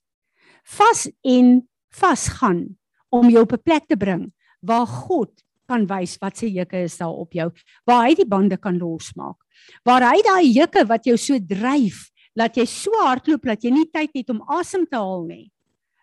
Vas 0.64 1.10
en 1.24 1.68
vas 1.90 2.28
gaan 2.28 2.78
om 3.10 3.30
jou 3.30 3.42
op 3.44 3.54
'n 3.54 3.64
plek 3.64 3.88
te 3.88 3.98
bring 3.98 4.34
waar 4.62 4.88
God 4.88 5.32
kan 5.68 5.86
wys 5.86 6.18
wat 6.22 6.38
se 6.38 6.50
juke 6.50 6.84
is 6.84 6.98
daar 6.98 7.14
op 7.14 7.34
jou, 7.34 7.52
waar 7.86 8.08
hy 8.08 8.16
die 8.16 8.28
bande 8.28 8.58
kan 8.58 8.78
losmaak. 8.78 9.38
Waar 9.86 10.02
hy 10.02 10.22
daai 10.26 10.50
juke 10.50 10.86
wat 10.90 11.06
jou 11.06 11.18
so 11.18 11.38
dryf, 11.40 12.10
laat 12.36 12.58
jy 12.58 12.66
so 12.66 12.92
hardloop 13.04 13.46
dat 13.46 13.64
jy 13.64 13.72
nie 13.72 13.88
tyd 13.92 14.10
het 14.16 14.30
om 14.30 14.42
asem 14.48 14.86
te 14.90 14.98
haal 14.98 15.26
nie. 15.28 15.52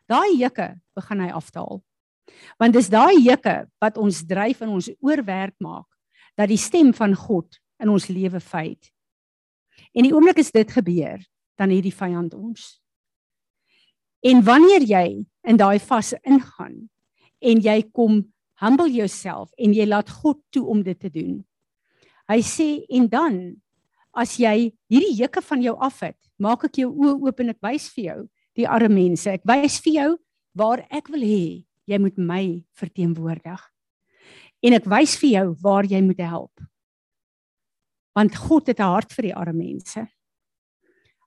Daai 0.06 0.36
juke 0.38 0.76
begin 0.94 1.20
hy 1.20 1.30
aftaal. 1.34 1.82
Want 2.60 2.76
dis 2.76 2.90
daai 2.92 3.18
juke 3.18 3.66
wat 3.82 3.98
ons 3.98 4.22
dryf 4.26 4.62
en 4.62 4.76
ons 4.76 4.90
oorwerk 5.00 5.56
maak 5.60 5.86
dat 6.36 6.48
die 6.48 6.60
stem 6.60 6.92
van 6.94 7.14
God 7.16 7.58
in 7.82 7.92
ons 7.92 8.08
lewe 8.08 8.40
feit. 8.40 8.90
En 9.92 10.06
die 10.06 10.14
oomblik 10.14 10.40
as 10.40 10.52
dit 10.54 10.70
gebeur, 10.72 11.20
dan 11.56 11.72
het 11.72 11.84
die 11.84 11.94
vyand 11.94 12.34
ons. 12.36 12.76
En 14.26 14.42
wanneer 14.44 14.84
jy 14.84 15.06
in 15.46 15.60
daai 15.60 15.78
fase 15.78 16.18
ingaan 16.26 16.88
en 17.40 17.60
jy 17.62 17.82
kom 17.94 18.24
humble 18.60 18.88
yourself 18.90 19.52
en 19.60 19.74
jy 19.76 19.86
laat 19.86 20.10
God 20.22 20.40
toe 20.50 20.64
om 20.72 20.82
dit 20.82 20.98
te 20.98 21.12
doen. 21.12 21.38
Hy 22.26 22.40
sê 22.42 22.68
en 22.90 23.06
dan 23.12 23.38
as 24.16 24.38
jy 24.40 24.72
hierdie 24.90 25.14
juke 25.20 25.42
van 25.44 25.62
jou 25.62 25.76
af 25.84 26.00
het, 26.02 26.18
maak 26.40 26.64
ek 26.66 26.80
jou 26.80 26.90
oë 26.90 27.14
oop 27.28 27.42
en 27.44 27.52
ek 27.52 27.60
wys 27.64 27.88
vir 27.94 28.04
jou 28.08 28.20
die 28.56 28.68
arme 28.68 28.94
mense. 28.96 29.28
Ek 29.30 29.44
wys 29.46 29.78
vir 29.84 29.98
jou 30.00 30.10
waar 30.56 30.82
ek 30.90 31.12
wil 31.12 31.22
hê 31.22 31.66
jy 31.86 31.98
moet 32.02 32.16
my 32.18 32.42
verteenwoordig. 32.80 33.60
En 34.64 34.74
ek 34.74 34.88
wys 34.90 35.14
vir 35.20 35.30
jou 35.36 35.46
waar 35.62 35.86
jy 35.86 36.00
moet 36.02 36.24
help. 36.24 36.64
Want 38.16 38.36
God 38.36 38.66
het 38.66 38.80
'n 38.80 38.92
hart 38.92 39.12
vir 39.12 39.22
die 39.22 39.34
arme 39.34 39.64
mense. 39.64 40.06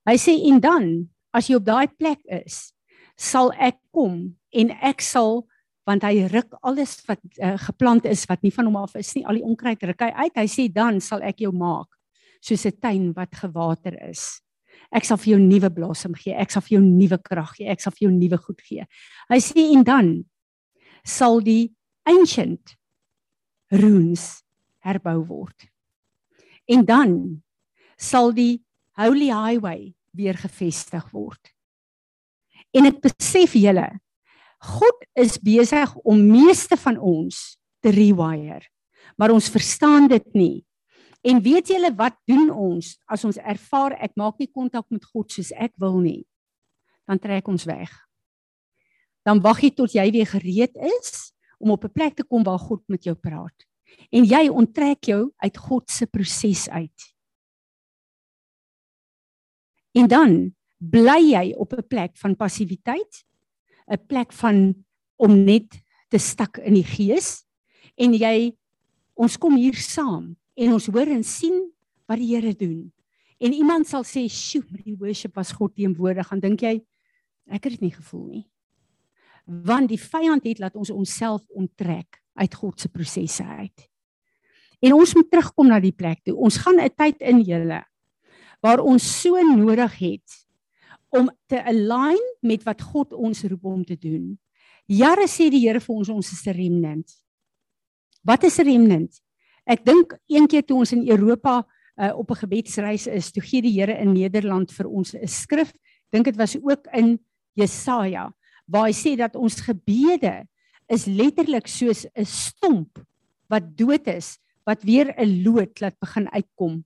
Hy 0.06 0.18
sê 0.18 0.34
en 0.50 0.60
dan 0.60 1.10
as 1.34 1.48
jy 1.48 1.56
op 1.56 1.66
daai 1.66 1.88
plek 1.88 2.20
is, 2.26 2.74
sal 3.18 3.52
ek 3.60 3.78
kom 3.94 4.36
en 4.52 4.72
ek 4.82 5.02
sal 5.02 5.48
want 5.90 6.04
hy 6.06 6.28
ruk 6.30 6.54
alles 6.62 7.00
wat 7.08 7.22
uh, 7.42 7.58
geplant 7.58 8.06
is 8.06 8.26
wat 8.30 8.44
nie 8.46 8.52
van 8.54 8.66
hom 8.70 8.76
af 8.76 8.96
is 8.96 9.16
nie, 9.16 9.26
al 9.26 9.40
die 9.40 9.46
onkruid 9.46 9.84
ruk 9.84 10.02
hy 10.06 10.12
uit. 10.26 10.36
Hy 10.38 10.48
sê 10.48 10.68
dan 10.74 11.00
sal 11.02 11.24
ek 11.26 11.42
jou 11.42 11.52
maak 11.52 11.90
soos 12.42 12.66
'n 12.66 12.80
tuin 12.80 13.14
wat 13.14 13.36
gewater 13.36 13.98
is. 14.10 14.42
Ek 14.92 15.06
sal 15.06 15.18
vir 15.18 15.36
jou 15.36 15.40
nuwe 15.42 15.70
blossom 15.70 16.16
gee. 16.16 16.34
Ek 16.34 16.52
sal 16.52 16.62
vir 16.62 16.80
jou 16.80 16.84
nuwe 16.86 17.18
krag 17.22 17.56
gee. 17.58 17.68
Ek 17.68 17.82
sal 17.82 17.92
vir 17.92 18.08
jou 18.08 18.14
nuwe 18.14 18.38
goed 18.38 18.62
gee. 18.62 18.86
Hy 19.30 19.40
sê 19.40 19.74
en 19.74 19.84
dan 19.84 20.26
sal 21.04 21.42
die 21.42 21.74
ancient 22.06 22.78
ruins 23.70 24.44
herbou 24.86 25.20
word. 25.28 25.70
En 26.70 26.86
dan 26.86 27.14
sal 27.98 28.32
die 28.34 28.62
holy 29.00 29.32
highway 29.34 29.94
weer 30.14 30.38
gevestig 30.38 31.10
word. 31.12 31.52
En 32.76 32.86
ek 32.86 33.02
besef 33.02 33.56
julle 33.58 33.90
God 34.60 35.06
is 35.16 35.38
besig 35.40 35.94
om 36.04 36.20
meeste 36.20 36.76
van 36.82 36.98
ons 37.00 37.56
te 37.80 37.94
rewire. 37.96 38.66
Maar 39.16 39.32
ons 39.32 39.52
verstaan 39.52 40.10
dit 40.12 40.26
nie. 40.36 40.58
En 41.24 41.40
weet 41.44 41.72
julle 41.72 41.92
wat 41.96 42.18
doen 42.28 42.50
ons 42.52 42.92
as 43.08 43.24
ons 43.28 43.40
ervaar 43.40 43.96
ek 44.04 44.16
maak 44.20 44.40
nie 44.40 44.52
kontak 44.52 44.86
met 44.92 45.08
God 45.08 45.32
soos 45.32 45.52
ek 45.56 45.74
wil 45.80 46.00
nie? 46.04 46.24
Dan 47.08 47.20
trek 47.20 47.48
ons 47.48 47.66
weg. 47.68 47.92
Dan 49.24 49.42
wag 49.44 49.64
jy 49.64 49.72
tot 49.76 49.96
jy 49.96 50.06
weer 50.16 50.28
gereed 50.28 50.76
is 50.76 51.32
om 51.60 51.72
op 51.72 51.84
'n 51.84 51.92
plek 51.92 52.16
te 52.16 52.24
kom 52.24 52.44
waar 52.44 52.60
God 52.60 52.84
met 52.88 53.04
jou 53.04 53.16
praat. 53.16 53.69
En 54.10 54.26
jy 54.26 54.48
onttrek 54.50 55.04
jou 55.12 55.32
uit 55.38 55.58
God 55.58 55.90
se 55.90 56.08
proses 56.08 56.70
uit. 56.70 57.14
En 59.98 60.08
dan 60.08 60.56
bly 60.78 61.20
jy 61.34 61.54
op 61.58 61.74
'n 61.74 61.88
plek 61.88 62.18
van 62.18 62.36
passiwiteit, 62.36 63.26
'n 63.88 64.06
plek 64.08 64.34
van 64.34 64.86
om 65.16 65.44
net 65.44 65.82
te 66.08 66.18
stak 66.18 66.58
in 66.58 66.74
die 66.74 66.88
gees 66.88 67.46
en 67.96 68.14
jy 68.14 68.56
ons 69.14 69.38
kom 69.38 69.56
hier 69.56 69.76
saam 69.76 70.38
en 70.56 70.74
ons 70.74 70.88
hoor 70.88 71.08
en 71.08 71.24
sien 71.24 71.72
wat 72.08 72.18
die 72.18 72.36
Here 72.36 72.54
doen. 72.56 72.92
En 73.40 73.54
iemand 73.54 73.88
sal 73.88 74.04
sê, 74.04 74.28
"Sjoe, 74.28 74.64
met 74.72 74.84
die 74.84 74.98
worship 74.98 75.36
was 75.36 75.52
God 75.52 75.76
teenwoordig." 75.76 76.30
Dan 76.30 76.40
dink 76.40 76.62
jy, 76.62 76.82
ek 77.48 77.64
het 77.64 77.72
dit 77.72 77.82
nie 77.82 77.94
gevoel 77.94 78.26
nie. 78.26 78.50
Want 79.46 79.90
die 79.90 80.00
vyand 80.00 80.44
het 80.44 80.60
laat 80.60 80.76
ons 80.76 80.90
onsself 80.90 81.48
onttrek 81.50 82.22
uit 82.40 82.56
God 82.56 82.80
se 82.80 82.90
prosesse 82.90 83.44
uit. 83.44 83.88
En 84.80 84.96
ons 84.96 85.14
moet 85.16 85.30
terugkom 85.32 85.68
na 85.68 85.80
die 85.84 85.96
plek 85.96 86.24
toe. 86.24 86.36
Ons 86.36 86.58
gaan 86.64 86.80
'n 86.80 86.90
tyd 86.96 87.20
in 87.22 87.42
julle 87.42 87.84
waar 88.62 88.80
ons 88.80 89.04
so 89.22 89.40
nodig 89.56 89.94
het 90.00 90.30
om 91.10 91.30
te 91.48 91.64
align 91.64 92.22
met 92.42 92.64
wat 92.64 92.82
God 92.82 93.14
ons 93.14 93.44
roep 93.44 93.66
om 93.66 93.84
te 93.86 93.98
doen. 93.98 94.38
Jare 94.86 95.28
sê 95.28 95.50
die 95.50 95.68
Here 95.68 95.80
vir 95.80 95.96
ons 95.96 96.10
ons 96.10 96.32
is 96.32 96.48
'n 96.48 96.54
remnant. 96.54 97.08
Wat 98.24 98.44
is 98.44 98.60
'n 98.60 98.66
remnant? 98.66 99.22
Ek 99.66 99.86
dink 99.86 100.18
een 100.28 100.48
keer 100.48 100.66
toe 100.66 100.78
ons 100.78 100.92
in 100.92 101.08
Europa 101.08 101.66
uh, 101.98 102.18
op 102.18 102.32
'n 102.32 102.42
gebedsreis 102.46 103.08
is, 103.08 103.32
toe 103.32 103.44
gee 103.44 103.62
die 103.62 103.80
Here 103.80 103.98
in 104.00 104.14
Nederland 104.14 104.72
vir 104.72 104.88
ons 104.88 105.14
'n 105.14 105.28
skrif. 105.28 105.74
Dink 106.10 106.26
dit 106.26 106.36
was 106.36 106.58
ook 106.58 106.88
in 106.94 107.20
Jesaja 107.54 108.34
waar 108.66 108.86
hy 108.86 108.94
sê 108.94 109.16
dat 109.18 109.36
ons 109.36 109.62
gebede 109.62 110.48
is 110.90 111.06
letterlik 111.06 111.68
soos 111.68 112.06
'n 112.16 112.26
stomp 112.26 113.00
wat 113.50 113.78
dood 113.78 114.08
is 114.08 114.40
wat 114.66 114.84
weer 114.84 115.14
'n 115.18 115.44
lood 115.44 115.82
laat 115.82 116.00
begin 116.00 116.30
uitkom 116.30 116.86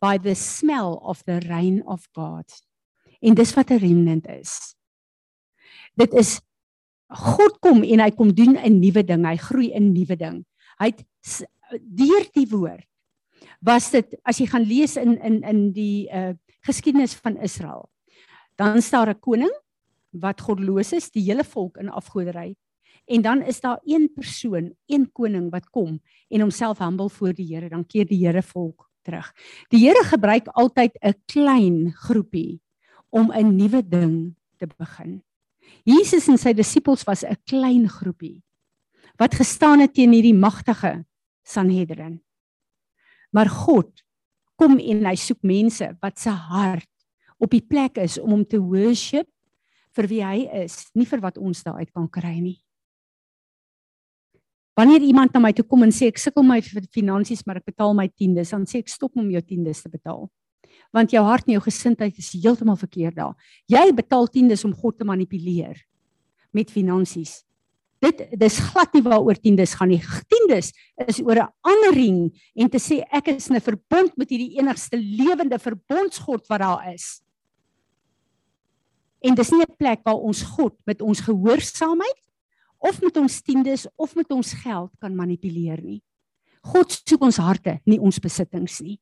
by 0.00 0.18
the 0.18 0.34
smell 0.34 0.98
of 1.02 1.22
the 1.24 1.40
rain 1.48 1.82
of 1.86 2.06
God. 2.12 2.46
En 3.22 3.34
dis 3.34 3.54
wat 3.54 3.70
'n 3.70 3.78
remnant 3.78 4.26
is. 4.26 4.74
Dit 5.96 6.12
is 6.14 6.40
God 7.08 7.58
kom 7.60 7.82
en 7.82 8.00
hy 8.00 8.10
kom 8.10 8.34
doen 8.34 8.56
'n 8.58 8.80
nuwe 8.80 9.02
ding. 9.04 9.24
Hy 9.26 9.36
groei 9.36 9.72
'n 9.74 9.92
nuwe 9.92 10.16
ding. 10.16 10.44
Hy 10.78 10.86
het 10.86 11.04
deur 11.80 12.26
die 12.34 12.46
woord 12.50 12.86
was 13.64 13.90
dit 13.90 14.14
as 14.26 14.38
jy 14.40 14.46
gaan 14.50 14.66
lees 14.66 14.96
in 15.00 15.16
in 15.24 15.42
in 15.42 15.60
die 15.76 16.08
uh 16.12 16.34
geskiedenis 16.66 17.14
van 17.22 17.38
Israel 17.38 17.88
dan 18.58 18.82
staan 18.82 19.08
'n 19.08 19.20
koning 19.20 19.52
wat 20.10 20.40
godloos 20.40 20.92
is 20.92 21.10
die 21.10 21.22
hele 21.22 21.44
volk 21.44 21.76
in 21.78 21.88
afgoderry 21.88 22.56
en 23.06 23.22
dan 23.22 23.42
is 23.42 23.60
daar 23.60 23.80
een 23.84 24.08
persoon 24.14 24.72
een 24.86 25.06
koning 25.12 25.50
wat 25.50 25.70
kom 25.70 26.00
en 26.28 26.40
homself 26.40 26.78
humble 26.78 27.10
voor 27.10 27.34
die 27.34 27.46
Here 27.54 27.68
dan 27.68 27.86
keer 27.86 28.06
die 28.06 28.22
Here 28.26 28.42
volk 28.42 28.88
terug 29.02 29.32
die 29.70 29.82
Here 29.84 30.04
gebruik 30.04 30.48
altyd 30.54 30.98
'n 31.02 31.14
klein 31.26 31.92
groepie 31.92 32.60
om 33.10 33.32
'n 33.32 33.56
nuwe 33.56 33.82
ding 33.88 34.34
te 34.58 34.66
begin 34.66 35.22
Jesus 35.84 36.28
en 36.28 36.38
sy 36.38 36.52
disippels 36.52 37.04
was 37.04 37.24
'n 37.24 37.36
klein 37.44 37.88
groepie 37.88 38.42
wat 39.16 39.34
gestaan 39.34 39.80
het 39.80 39.94
teen 39.96 40.12
hierdie 40.12 40.36
magtige 40.36 41.04
Sanhedrin. 41.46 42.20
Maar 43.30 43.48
God 43.48 44.02
kom 44.56 44.78
en 44.78 45.04
hy 45.06 45.16
soek 45.20 45.42
mense 45.46 45.88
wat 46.00 46.20
se 46.20 46.30
hart 46.30 46.90
op 47.38 47.52
die 47.52 47.64
plek 47.64 48.00
is 48.00 48.18
om 48.20 48.32
hom 48.32 48.44
te 48.48 48.60
worship 48.60 49.28
vir 49.96 50.08
wie 50.08 50.22
hy 50.24 50.44
is, 50.64 50.86
nie 50.96 51.08
vir 51.08 51.22
wat 51.24 51.38
ons 51.40 51.62
daar 51.64 51.80
uit 51.80 51.92
kan 51.92 52.08
kry 52.12 52.36
nie. 52.40 52.58
Wanneer 54.76 55.00
iemand 55.00 55.32
na 55.32 55.40
my 55.40 55.54
toe 55.56 55.64
kom 55.64 55.86
en 55.86 55.92
sê 55.94 56.10
ek 56.12 56.18
sukkel 56.20 56.44
my 56.44 56.58
finansies 56.92 57.46
maar 57.46 57.62
ek 57.62 57.70
betaal 57.72 57.94
my 57.96 58.10
tiendes, 58.12 58.52
dan 58.52 58.66
sê 58.68 58.82
ek 58.82 58.92
stop 58.92 59.16
om 59.16 59.30
jou 59.32 59.40
tiendes 59.40 59.80
te 59.80 59.88
betaal. 59.88 60.26
Want 60.92 61.14
jou 61.16 61.22
hart 61.24 61.48
en 61.48 61.56
jou 61.56 61.62
gesindheid 61.64 62.18
is 62.20 62.34
heeltemal 62.36 62.76
verkeerd 62.76 63.16
daar. 63.16 63.32
Jy 63.72 63.88
betaal 63.96 64.28
tiendes 64.28 64.66
om 64.68 64.74
God 64.76 64.98
te 65.00 65.08
manipuleer 65.08 65.80
met 66.52 66.72
finansies. 66.72 67.40
Dit 68.04 68.20
dis 68.36 68.58
glad 68.68 68.92
nie 68.92 69.02
waaroor 69.06 69.40
tiendes 69.40 69.72
gaan 69.78 69.88
nie. 69.94 70.02
Tiendes 70.32 70.74
is 71.08 71.22
oor 71.24 71.40
'n 71.40 71.52
ander 71.64 71.96
ring 71.96 72.20
en 72.54 72.68
te 72.68 72.78
sê 72.78 73.00
ek 73.10 73.32
is 73.32 73.48
in 73.48 73.56
'n 73.56 73.64
verbond 73.64 74.12
met 74.16 74.28
hierdie 74.28 74.60
enigste 74.60 75.00
lewende 75.00 75.58
verbondsgod 75.58 76.44
wat 76.48 76.60
daar 76.60 76.92
is. 76.92 77.22
En 79.24 79.34
dis 79.34 79.50
nie 79.50 79.64
'n 79.64 79.76
plek 79.78 80.04
waar 80.04 80.20
ons 80.20 80.42
God 80.42 80.76
met 80.84 81.00
ons 81.00 81.20
gehoorsaamheid 81.20 82.25
of 82.86 83.00
met 83.02 83.16
ons 83.18 83.40
tiendes 83.42 83.86
of 83.96 84.14
met 84.14 84.30
ons 84.30 84.52
geld 84.62 84.92
kan 85.02 85.14
manipuleer 85.16 85.82
nie. 85.82 86.00
God 86.66 86.92
soek 86.92 87.26
ons 87.28 87.38
harte, 87.42 87.78
nie 87.86 87.98
ons 88.02 88.18
besittings 88.22 88.80
nie. 88.82 88.98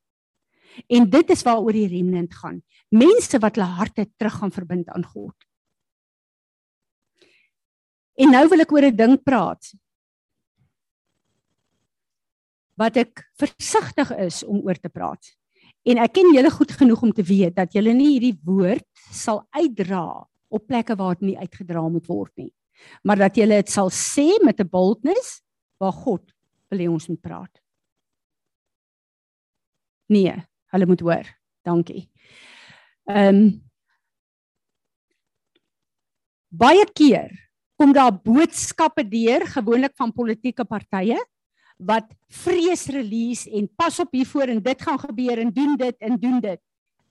En 0.91 1.07
dit 1.11 1.31
is 1.31 1.45
waaroor 1.47 1.77
die 1.77 1.89
remnant 1.93 2.33
gaan. 2.35 2.61
Mense 2.91 3.39
wat 3.41 3.59
hulle 3.59 3.77
harte 3.79 4.09
terug 4.19 4.41
gaan 4.41 4.55
verbind 4.55 4.91
aan 4.91 5.05
God. 5.07 5.37
En 8.19 8.31
nou 8.31 8.45
wil 8.51 8.63
ek 8.63 8.73
oor 8.73 8.87
'n 8.87 8.97
ding 8.97 9.17
praat. 9.23 9.75
Wat 12.77 12.97
ek 12.97 13.23
versigtig 13.39 14.11
is 14.19 14.43
om 14.43 14.63
oor 14.67 14.79
te 14.79 14.89
praat. 14.89 15.37
En 15.85 15.99
ek 15.99 16.13
ken 16.13 16.35
julle 16.35 16.51
goed 16.51 16.73
genoeg 16.73 17.03
om 17.03 17.13
te 17.13 17.23
weet 17.23 17.55
dat 17.55 17.73
julle 17.73 17.93
nie 17.93 18.19
hierdie 18.19 18.39
woord 18.45 18.87
sal 19.13 19.47
uitdra 19.51 20.27
op 20.49 20.67
plekke 20.67 20.97
waar 20.97 21.15
dit 21.15 21.23
nie 21.29 21.39
uitgedra 21.39 21.89
moet 21.89 22.07
word 22.07 22.33
nie. 22.37 22.53
Maar 23.03 23.17
dat 23.17 23.37
julle 23.37 23.61
dit 23.63 23.71
sal 23.71 23.91
sê 23.91 24.43
met 24.45 24.61
'n 24.61 24.69
boldness 24.69 25.43
waar 25.79 25.93
God 25.93 26.33
wil 26.69 26.79
hê 26.79 26.89
ons 26.89 27.09
moet 27.09 27.21
praat. 27.21 27.61
Nee, 30.07 30.35
hulle 30.73 30.87
moet 30.87 31.01
hoor. 31.01 31.27
Dankie. 31.63 32.11
Ehm 33.05 33.35
um, 33.35 33.63
baie 36.55 36.85
keer 36.93 37.33
kom 37.77 37.93
daar 37.93 38.13
boodskappe 38.23 39.03
deur 39.09 39.43
gewoonlik 39.47 39.97
van 39.99 40.13
politieke 40.13 40.65
partye 40.65 41.19
wat 41.77 42.07
vrees 42.31 42.87
release 42.87 43.51
en 43.51 43.67
pas 43.77 43.99
op 43.99 44.13
hiervoor 44.15 44.53
en 44.53 44.63
dit 44.63 44.83
gaan 44.83 44.99
gebeur 44.99 45.39
en 45.39 45.51
doen 45.51 45.77
dit 45.77 45.97
en 45.99 46.19
doen 46.21 46.41
dit. 46.41 46.61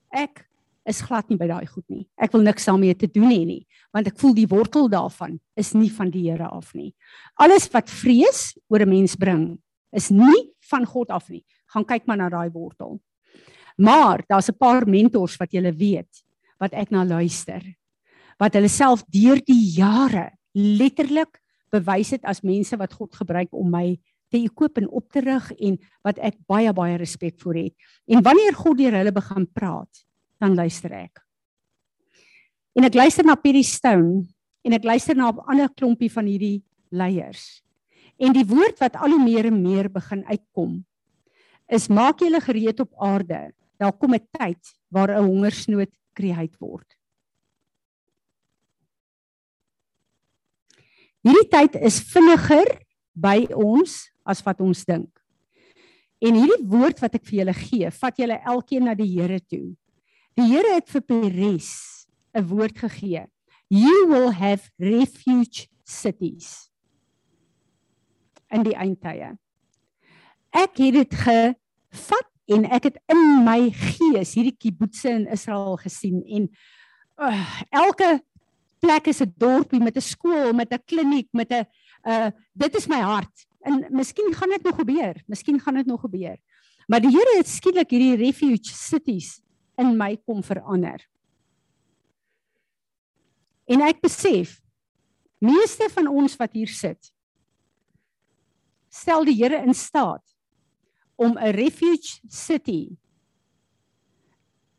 Ek 0.09 0.45
is 0.85 1.01
glad 1.01 1.29
nie 1.29 1.37
by 1.39 1.47
daai 1.47 1.65
goed 1.65 1.85
nie. 1.89 2.05
Ek 2.19 2.33
wil 2.33 2.43
niks 2.43 2.65
daarmee 2.67 2.95
te 2.95 3.07
doen 3.07 3.29
hê 3.31 3.43
nie, 3.47 3.61
want 3.95 4.07
ek 4.07 4.17
voel 4.19 4.33
die 4.35 4.47
wortel 4.47 4.89
daarvan 4.91 5.39
is 5.59 5.73
nie 5.73 5.89
van 5.89 6.11
die 6.11 6.25
Here 6.29 6.49
af 6.49 6.73
nie. 6.75 6.93
Alles 7.39 7.69
wat 7.73 7.89
vrees 7.89 8.57
oor 8.69 8.81
'n 8.81 8.89
mens 8.89 9.15
bring, 9.15 9.59
is 9.93 10.09
nie 10.11 10.51
van 10.69 10.85
God 10.85 11.09
af 11.09 11.29
nie. 11.29 11.43
Gaan 11.73 11.85
kyk 11.85 12.07
maar 12.07 12.17
na 12.17 12.29
daai 12.29 12.49
wortel. 12.49 12.99
Maar 13.77 14.23
daar's 14.27 14.49
'n 14.49 14.57
paar 14.57 14.87
mentors 14.87 15.37
wat 15.37 15.51
jy 15.53 15.61
weet 15.71 16.23
wat 16.59 16.73
ek 16.73 16.91
na 16.91 17.03
luister. 17.03 17.61
Wat 18.39 18.53
hulle 18.53 18.69
self 18.69 19.03
deur 19.07 19.39
die 19.45 19.75
jare 19.75 20.31
letterlik 20.53 21.39
bewys 21.71 22.11
het 22.11 22.23
as 22.25 22.43
mense 22.43 22.77
wat 22.77 22.93
God 22.93 23.15
gebruik 23.15 23.49
om 23.51 23.69
my 23.69 23.97
te 24.29 24.41
ekoop 24.41 24.77
en 24.77 24.89
op 24.89 25.11
te 25.11 25.21
rig 25.21 25.51
en 25.51 25.77
wat 26.03 26.17
ek 26.17 26.37
baie 26.49 26.73
baie 26.73 26.97
respek 26.97 27.39
vir 27.41 27.55
het. 27.63 27.75
En 28.07 28.23
wanneer 28.25 28.53
God 28.57 28.77
deur 28.77 28.97
hulle 28.97 29.11
begin 29.11 29.47
praat, 29.53 30.05
dan 30.43 30.57
luister 30.59 30.91
ek. 30.91 31.21
En 32.75 32.87
ek 32.87 32.97
luister 32.97 33.25
na 33.25 33.37
Perry 33.39 33.63
Stone 33.63 34.25
en 34.65 34.75
ek 34.75 34.87
luister 34.87 35.15
na 35.15 35.31
'n 35.31 35.45
ander 35.47 35.69
klompie 35.71 36.11
van 36.11 36.27
hierdie 36.27 36.63
leiers. 36.91 37.63
En 38.19 38.33
die 38.33 38.45
woord 38.45 38.79
wat 38.79 38.95
al 38.95 39.15
hoe 39.15 39.23
meer 39.23 39.45
en 39.45 39.61
meer 39.61 39.89
begin 39.89 40.23
uitkom 40.25 40.83
is 41.67 41.87
maak 41.87 42.19
julle 42.19 42.41
gereed 42.41 42.79
op 42.79 42.91
aarde. 42.99 43.53
Daar 43.79 43.93
kom 43.93 44.13
'n 44.13 44.27
tyd 44.31 44.61
waar 44.89 45.09
'n 45.09 45.25
hongersnood 45.25 45.91
kreëer 46.13 46.51
word. 46.59 46.89
Hierdie 51.23 51.49
tyd 51.49 51.75
is 51.75 52.01
vinniger 52.01 52.67
by 53.15 53.47
ons 53.55 54.11
as 54.25 54.43
wat 54.43 54.59
ons 54.59 54.85
dink. 54.85 55.09
En 56.19 56.35
hierdie 56.35 56.67
woord 56.67 56.99
wat 56.99 57.15
ek 57.15 57.25
vir 57.25 57.39
julle 57.39 57.53
gee, 57.53 57.91
vat 57.91 58.17
julle 58.17 58.41
elkeen 58.45 58.83
na 58.83 58.93
die 58.93 59.07
Here 59.07 59.39
toe. 59.39 59.75
Die 60.33 60.47
Here 60.49 60.73
het 60.73 60.89
vir 60.89 61.03
Peres 61.05 61.71
'n 62.33 62.47
woord 62.49 62.77
gegee. 62.77 63.27
You 63.69 64.07
will 64.09 64.31
have 64.33 64.71
refuge 64.77 65.67
cities. 65.85 66.71
In 68.49 68.63
die 68.63 68.73
eindtye. 68.73 69.37
Ek 70.49 70.77
het 70.77 70.93
dit 70.93 71.13
gevat 71.13 72.29
en 72.49 72.65
ek 72.65 72.89
het 72.89 72.97
in 73.13 73.43
my 73.45 73.69
gees 73.69 74.33
hierdie 74.33 74.57
kibbutze 74.57 75.09
in 75.09 75.27
Israel 75.27 75.77
gesien 75.77 76.21
en 76.25 76.49
uh, 77.21 77.61
elke 77.69 78.21
plek 78.81 79.07
is 79.07 79.21
'n 79.21 79.33
dorpie 79.37 79.79
met 79.79 79.97
'n 79.97 80.01
skool, 80.01 80.53
met 80.53 80.73
'n 80.73 80.81
kliniek, 80.85 81.29
met 81.31 81.51
'n 81.51 81.65
uh 82.09 82.31
dit 82.53 82.75
is 82.75 82.87
my 82.87 82.99
hart. 82.99 83.45
En 83.61 83.85
miskien 83.89 84.33
gaan 84.33 84.49
dit 84.49 84.63
nog 84.63 84.75
gebeur. 84.75 85.23
Miskien 85.27 85.59
gaan 85.59 85.75
dit 85.75 85.85
nog 85.85 86.01
gebeur. 86.01 86.37
Maar 86.87 87.01
die 87.01 87.11
Here 87.11 87.37
het 87.37 87.47
skielik 87.47 87.89
hierdie 87.89 88.15
refuge 88.15 88.73
cities 88.73 89.42
in 89.77 89.97
my 89.97 90.15
kom 90.25 90.43
verander. 90.43 91.01
En 93.65 93.81
ek 93.81 94.01
besef 94.03 94.59
meeste 95.43 95.89
van 95.93 96.07
ons 96.07 96.35
wat 96.39 96.53
hier 96.53 96.71
sit 96.71 97.13
stel 98.93 99.25
die 99.25 99.35
Here 99.35 99.57
in 99.65 99.73
staat 99.73 100.23
om 101.15 101.37
'n 101.37 101.55
refuge 101.55 102.21
city 102.29 102.97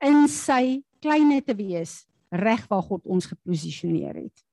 in 0.01 0.29
sy 0.29 0.83
kleine 1.01 1.43
te 1.43 1.55
wees 1.55 2.07
reg 2.31 2.67
waar 2.69 2.83
God 2.83 3.07
ons 3.07 3.27
geposisioneer 3.27 4.15
het. 4.15 4.45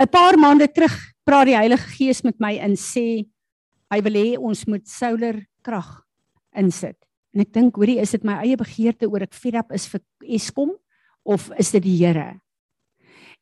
'n 0.00 0.08
Paar 0.08 0.38
maande 0.38 0.68
terug 0.68 0.94
praat 1.24 1.46
die 1.46 1.56
Heilige 1.56 1.88
Gees 1.96 2.22
met 2.22 2.38
my 2.40 2.56
en 2.58 2.76
sê 2.76 3.26
hy 3.90 4.00
wil 4.02 4.16
hê 4.18 4.38
ons 4.38 4.64
moet 4.66 4.88
solar 4.88 5.46
krag 5.62 6.02
insit. 6.52 6.98
En 7.34 7.42
ek 7.42 7.50
dink, 7.52 7.74
hoorie, 7.74 7.98
is 7.98 8.14
dit 8.14 8.24
my 8.26 8.38
eie 8.44 8.56
begeerte 8.58 9.10
oor 9.10 9.26
ek 9.26 9.34
fed 9.34 9.58
up 9.58 9.74
is 9.74 9.88
vir 9.90 10.00
Eskom 10.38 10.74
of 11.26 11.50
is 11.58 11.72
dit 11.74 11.82
die 11.82 11.96
Here? 11.98 12.36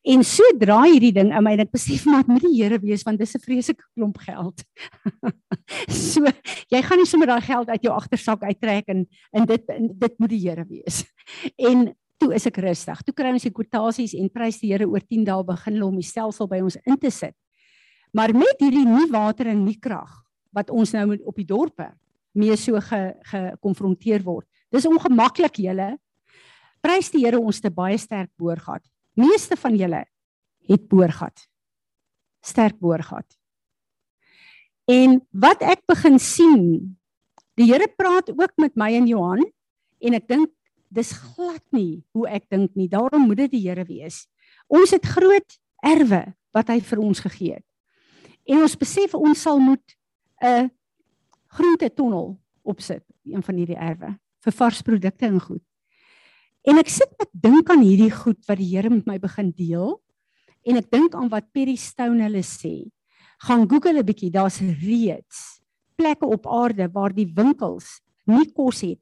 En 0.03 0.23
so 0.27 0.43
draai 0.59 0.97
hierdie 0.97 1.13
ding 1.15 1.29
in 1.31 1.43
my 1.45 1.53
en 1.55 1.63
ek 1.63 1.71
besef 1.71 2.03
maar 2.09 2.25
met 2.27 2.43
die 2.43 2.57
Here 2.57 2.79
wees 2.81 3.05
want 3.07 3.21
dis 3.21 3.35
'n 3.37 3.39
vreeslike 3.39 3.83
klomp 3.95 4.17
geld. 4.19 4.63
so 5.87 6.25
jy 6.73 6.81
gaan 6.81 6.99
nie 6.99 7.07
sommer 7.07 7.29
daai 7.29 7.45
geld 7.45 7.69
uit 7.69 7.83
jou 7.83 7.93
agtersak 7.93 8.43
uittrek 8.43 8.89
en 8.91 9.05
en 9.31 9.45
dit 9.45 9.63
dit 10.03 10.19
moet 10.19 10.29
die 10.29 10.43
Here 10.43 10.65
wees. 10.67 11.05
En 11.69 11.93
toe 12.19 12.33
is 12.33 12.45
ek 12.45 12.57
rustig. 12.57 12.99
Toe 13.03 13.13
kry 13.13 13.31
ons 13.31 13.43
die 13.43 13.53
kwotasies 13.53 14.13
en 14.15 14.29
prys 14.29 14.59
die 14.59 14.73
Here 14.73 14.87
oor 14.87 14.99
10 14.99 15.23
dae 15.23 15.43
begin 15.43 15.73
hulle 15.73 15.87
om 15.87 15.95
die 15.95 16.07
stelsel 16.07 16.47
by 16.47 16.59
ons 16.59 16.77
in 16.83 16.97
te 16.97 17.11
sit. 17.11 17.35
Maar 18.11 18.33
met 18.35 18.59
hierdie 18.59 18.85
nuwe 18.85 19.07
water 19.11 19.47
en 19.47 19.63
nuwe 19.63 19.79
krag 19.79 20.11
wat 20.51 20.69
ons 20.69 20.91
nou 20.93 21.07
met 21.07 21.21
op 21.23 21.35
die 21.35 21.47
dorpe 21.47 21.93
mee 22.33 22.55
so 22.57 22.79
gekonfronteer 22.81 24.21
ge, 24.21 24.25
word. 24.25 24.47
Dis 24.73 24.87
ongemaklik 24.89 25.59
julle. 25.61 25.93
Prys 26.83 27.11
die 27.13 27.23
Here 27.23 27.39
ons 27.39 27.61
te 27.61 27.71
baie 27.71 27.97
sterk 28.01 28.31
boorgat. 28.39 28.83
Meeste 29.15 29.55
van 29.59 29.77
julle 29.77 30.03
het 30.67 30.87
boorgat. 30.89 31.45
Sterk 32.43 32.79
boorgat. 32.81 33.27
En 34.89 35.21
wat 35.31 35.61
ek 35.63 35.85
begin 35.87 36.19
sien, 36.19 36.65
die 37.55 37.69
Here 37.69 37.87
praat 37.87 38.33
ook 38.33 38.57
met 38.57 38.75
my 38.75 38.91
en 38.97 39.07
Johan 39.07 39.45
en 40.03 40.17
ek 40.17 40.27
dink 40.27 40.51
dis 40.93 41.13
glad 41.13 41.63
nie 41.73 42.03
hoe 42.13 42.27
ek 42.29 42.49
dink 42.51 42.73
nie. 42.75 42.89
Daarom 42.91 43.29
moet 43.29 43.45
dit 43.45 43.55
die 43.55 43.63
Here 43.67 43.85
wees. 43.87 44.25
Ons 44.67 44.91
het 44.95 45.05
groot 45.05 45.59
erwe 45.83 46.25
wat 46.53 46.69
hy 46.69 46.79
vir 46.83 47.01
ons 47.01 47.21
gegee 47.23 47.59
het. 47.59 47.67
En 48.49 48.65
ons 48.65 48.77
besef 48.77 49.13
ons 49.15 49.39
sal 49.39 49.59
moet 49.59 49.95
'n 50.43 50.67
groente 50.67 50.82
tonnel 51.95 52.37
opsit, 52.63 53.03
een 53.25 53.43
van 53.43 53.55
hierdie 53.55 53.77
erwe 53.77 54.17
vir 54.43 54.51
vars 54.51 54.81
produkte 54.81 55.25
en 55.25 55.39
goed. 55.39 55.63
En 56.67 56.77
ek 56.77 56.89
sit 56.89 57.11
met 57.19 57.29
dink 57.31 57.69
aan 57.69 57.83
hierdie 57.83 58.11
goed 58.11 58.39
wat 58.47 58.57
die 58.57 58.75
Here 58.75 58.89
met 58.89 59.05
my 59.05 59.17
begin 59.19 59.51
deel 59.51 60.01
en 60.63 60.77
ek 60.77 60.91
dink 60.91 61.15
aan 61.15 61.29
wat 61.29 61.51
Perry 61.53 61.75
Stone 61.75 62.23
hulle 62.23 62.43
sê. 62.43 62.89
Gaan 63.43 63.67
Google 63.69 63.99
'n 63.99 64.05
bietjie, 64.05 64.31
daar's 64.31 64.59
reeds 64.59 65.61
plekke 65.95 66.25
op 66.25 66.47
aarde 66.47 66.89
waar 66.91 67.13
die 67.13 67.31
winkels 67.35 68.01
nie 68.25 68.51
kos 68.51 68.81
het 68.81 68.99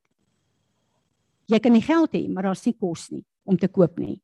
jy 1.51 1.59
kan 1.59 1.75
nie 1.75 1.83
geld 1.83 2.13
hê, 2.15 2.25
maar 2.31 2.49
daar's 2.49 2.65
nie 2.67 2.75
kos 2.77 3.09
nie 3.11 3.23
om 3.47 3.57
te 3.59 3.69
koop 3.71 3.97
nie. 3.99 4.19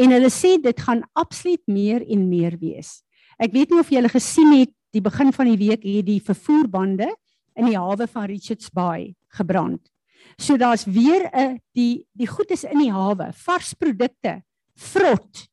En 0.00 0.12
hulle 0.14 0.30
sê 0.32 0.56
dit 0.62 0.84
gaan 0.86 1.02
absoluut 1.18 1.62
meer 1.68 2.02
en 2.08 2.26
meer 2.30 2.56
wees. 2.60 3.00
Ek 3.40 3.52
weet 3.54 3.72
nie 3.72 3.80
of 3.82 3.90
julle 3.92 4.10
gesien 4.12 4.52
het 4.56 4.72
die 4.94 5.02
begin 5.04 5.30
van 5.36 5.50
die 5.52 5.58
week 5.60 5.84
hier 5.86 6.04
die 6.06 6.20
vervoerbande 6.24 7.10
in 7.54 7.66
die 7.70 7.78
hawe 7.78 8.06
van 8.06 8.28
Richards 8.30 8.70
Bay 8.70 9.14
gebrand. 9.28 9.90
So 10.36 10.56
daar's 10.56 10.84
weer 10.84 11.30
'n 11.32 11.60
die 11.72 12.06
die 12.12 12.26
goed 12.26 12.50
is 12.50 12.64
in 12.64 12.78
die 12.78 12.92
hawe, 12.92 13.32
vars 13.32 13.74
produkte, 13.74 14.42
vrot. 14.74 15.48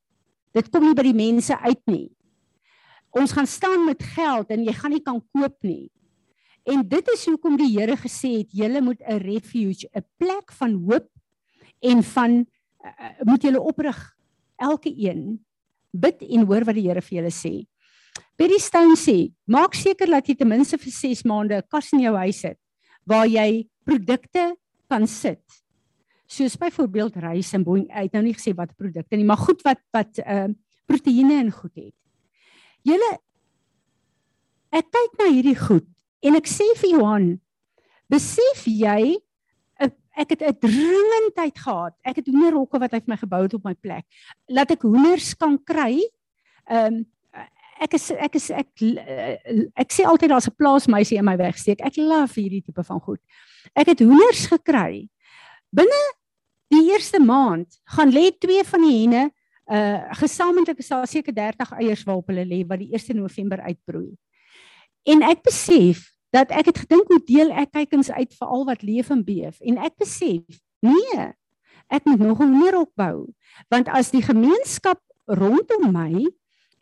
Dit 0.52 0.70
kom 0.70 0.84
nie 0.84 0.94
by 0.94 1.02
die 1.02 1.14
mense 1.14 1.58
uit 1.58 1.82
nie. 1.86 2.10
Ons 3.10 3.32
gaan 3.32 3.46
staan 3.46 3.84
met 3.84 4.02
geld 4.02 4.50
en 4.50 4.64
jy 4.64 4.72
gaan 4.72 4.90
nie 4.90 5.02
kan 5.02 5.22
koop 5.32 5.56
nie. 5.62 5.90
En 6.68 6.82
dit 6.88 7.08
is 7.14 7.24
hoekom 7.26 7.56
die 7.56 7.78
Here 7.78 7.96
gesê 7.96 8.38
het 8.38 8.52
julle 8.52 8.80
moet 8.80 9.00
'n 9.00 9.18
refuge, 9.18 9.88
'n 9.94 10.04
plek 10.18 10.52
van 10.52 10.74
hoop 10.74 11.08
en 11.80 12.02
van 12.02 12.46
uh, 12.84 13.24
moet 13.24 13.42
julle 13.42 13.60
oprig 13.60 14.16
elke 14.56 14.92
een 14.92 15.44
bid 15.90 16.22
en 16.22 16.46
hoor 16.46 16.64
wat 16.64 16.74
die 16.74 16.88
Here 16.88 17.00
vir 17.00 17.18
julle 17.18 17.32
sê. 17.32 17.66
Betty 18.38 18.58
Stone 18.62 18.96
sê, 18.96 19.32
maak 19.46 19.74
seker 19.74 20.10
dat 20.10 20.28
jy 20.28 20.36
ten 20.38 20.48
minste 20.48 20.78
vir 20.78 20.92
6 20.92 21.24
maande 21.24 21.58
'n 21.58 21.68
kas 21.70 21.92
in 21.92 22.00
jou 22.00 22.14
huis 22.16 22.42
het 22.42 22.58
waar 23.06 23.26
jy 23.26 23.66
produkte 23.84 24.56
kan 24.88 25.06
sit. 25.06 25.42
Soos 26.28 26.56
byvoorbeeld 26.56 27.16
rys 27.16 27.54
en 27.54 27.64
boeing 27.64 27.88
uit 27.88 28.12
nou 28.12 28.22
nie 28.22 28.34
gesê 28.34 28.54
wat 28.54 28.76
produkte 28.76 29.16
nie, 29.16 29.24
maar 29.24 29.40
goed 29.40 29.62
wat 29.62 29.80
wat 29.92 30.18
ehm 30.18 30.50
uh, 30.50 30.54
proteïene 30.88 31.40
en 31.40 31.52
goed 31.52 31.74
het. 31.76 31.94
Julle 32.82 33.18
ek 34.72 34.86
kyk 34.90 35.18
na 35.18 35.26
hierdie 35.32 35.56
goed 35.56 35.86
en 36.22 36.34
ek 36.34 36.46
sê 36.46 36.64
vir 36.80 36.90
Johan, 36.96 37.40
besef 38.08 38.64
jy 38.66 39.20
ek 40.18 40.34
het 40.34 40.42
'n 40.42 40.58
dringendheid 40.58 41.58
gehad. 41.58 41.94
Ek 42.02 42.16
het 42.16 42.26
hoenderhokke 42.26 42.78
wat 42.78 42.92
hy 42.92 43.00
vir 43.00 43.12
my 43.14 43.16
gebou 43.16 43.42
het 43.42 43.54
op 43.54 43.64
my 43.64 43.74
plek. 43.74 44.04
Laat 44.48 44.70
ek 44.70 44.82
hoenders 44.82 45.34
kan 45.34 45.58
kry. 45.64 46.02
Ehm 46.66 46.94
um, 46.94 47.06
ek 47.80 47.94
is 47.98 48.10
ek 48.10 48.34
is 48.34 48.50
ek 48.50 48.68
ek, 48.82 49.48
ek 49.84 49.94
sê 49.94 50.06
altyd 50.06 50.30
daar's 50.30 50.48
'n 50.48 50.56
plaasmeisie 50.56 51.18
in 51.18 51.24
my 51.24 51.36
wegsteek. 51.36 51.80
Ek 51.80 51.96
love 51.96 52.34
hierdie 52.34 52.62
tipe 52.64 52.84
van 52.84 53.00
goed. 53.00 53.20
Ek 53.74 53.86
het 53.86 54.00
hoenders 54.00 54.46
gekry. 54.46 55.08
Binne 55.70 56.02
die 56.68 56.90
eerste 56.92 57.20
maand 57.20 57.80
gaan 57.84 58.10
lê 58.12 58.30
twee 58.38 58.64
van 58.64 58.80
die 58.80 59.00
henne 59.02 59.30
uh 59.68 60.14
gesamentlik 60.16 60.78
is 60.78 60.88
daar 60.88 61.06
seker 61.06 61.32
30 61.34 61.72
eiers 61.80 62.04
waarop 62.04 62.26
hulle 62.28 62.44
lê 62.44 62.66
wat 62.66 62.78
die 62.78 62.92
1 62.92 63.16
November 63.16 63.60
uitbroei. 63.60 64.16
En 65.04 65.22
ek 65.22 65.42
besef 65.42 66.18
dat 66.30 66.50
ek 66.52 66.72
het 66.72 66.78
gedink 66.84 67.08
hoe 67.08 67.20
deel 67.24 67.52
ek 67.52 67.72
kykens 67.72 68.10
uit 68.12 68.32
vir 68.36 68.48
al 68.48 68.64
wat 68.68 68.84
leef 68.84 69.10
en 69.10 69.24
beef 69.24 69.60
en 69.64 69.80
ek 69.80 69.96
besef 70.00 70.60
nee 70.84 71.28
ek 71.88 72.04
moet 72.04 72.20
nog 72.20 72.42
meer 72.44 72.76
opbou 72.76 73.28
want 73.72 73.88
as 73.88 74.12
die 74.12 74.24
gemeenskap 74.24 75.00
rondom 75.40 75.88
my 75.92 76.26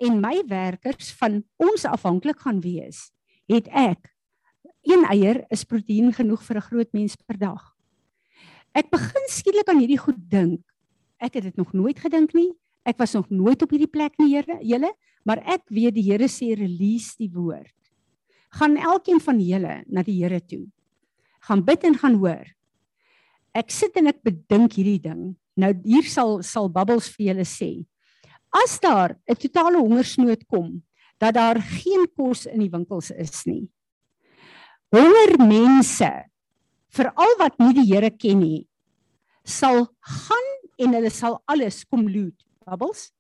en 0.03 0.21
my 0.21 0.43
werkers 0.49 1.13
van 1.21 1.43
ons 1.63 1.87
afhanklik 1.89 2.41
gaan 2.45 2.61
wees 2.65 3.11
het 3.51 3.69
ek 3.69 4.13
een 4.87 5.05
eier 5.11 5.43
is 5.51 5.65
proteïen 5.65 6.13
genoeg 6.15 6.43
vir 6.43 6.57
'n 6.57 6.69
groot 6.69 6.93
mens 6.93 7.17
per 7.17 7.39
dag 7.39 7.63
ek 8.75 8.91
begin 8.91 9.27
skielik 9.29 9.69
aan 9.69 9.81
hierdie 9.81 10.03
goed 10.03 10.21
dink 10.31 10.61
ek 11.19 11.35
het 11.35 11.45
dit 11.45 11.57
nog 11.57 11.73
nooit 11.73 11.99
gedink 11.99 12.35
nie 12.35 12.53
ek 12.85 12.99
was 12.99 13.15
nog 13.15 13.31
nooit 13.31 13.63
op 13.63 13.71
hierdie 13.71 13.91
plek 13.91 14.19
nie 14.19 14.35
Here 14.35 14.59
julle 14.63 14.93
maar 15.25 15.43
ek 15.47 15.69
weet 15.71 15.95
die 15.95 16.07
Here 16.11 16.29
sê 16.29 16.55
release 16.55 17.17
die 17.19 17.31
woord 17.31 17.77
gaan 18.57 18.77
elkeen 18.77 19.21
van 19.21 19.41
julle 19.41 19.81
na 19.87 20.05
die 20.07 20.17
Here 20.23 20.41
toe. 20.41 20.65
Gaan 21.47 21.65
bid 21.65 21.85
en 21.85 21.99
gaan 21.99 22.19
hoor. 22.21 22.47
Ek 23.57 23.73
sit 23.73 23.97
en 24.01 24.11
ek 24.11 24.23
bedink 24.27 24.77
hierdie 24.77 25.01
ding. 25.03 25.35
Nou 25.57 25.73
hier 25.85 26.09
sal 26.09 26.41
sal 26.45 26.71
Bubbles 26.73 27.09
vir 27.15 27.31
julle 27.31 27.47
sê. 27.49 27.71
As 28.51 28.81
daar 28.81 29.17
'n 29.29 29.35
totale 29.35 29.79
hongersnood 29.79 30.47
kom, 30.47 30.83
dat 31.19 31.35
daar 31.35 31.61
geen 31.61 32.07
kos 32.17 32.47
in 32.47 32.61
die 32.61 32.71
winkels 32.71 33.11
is 33.11 33.45
nie. 33.45 33.69
Honger 34.91 35.39
mense, 35.39 36.31
veral 36.89 37.37
wat 37.39 37.59
nie 37.59 37.75
die 37.75 37.95
Here 37.95 38.11
ken 38.11 38.39
nie, 38.39 38.69
sal 39.45 39.89
gaan 40.01 40.49
en 40.79 40.93
hulle 40.93 41.11
sal 41.11 41.43
alles 41.47 41.85
kom 41.85 42.09
loot. 42.09 42.45
Bubbles. 42.65 43.13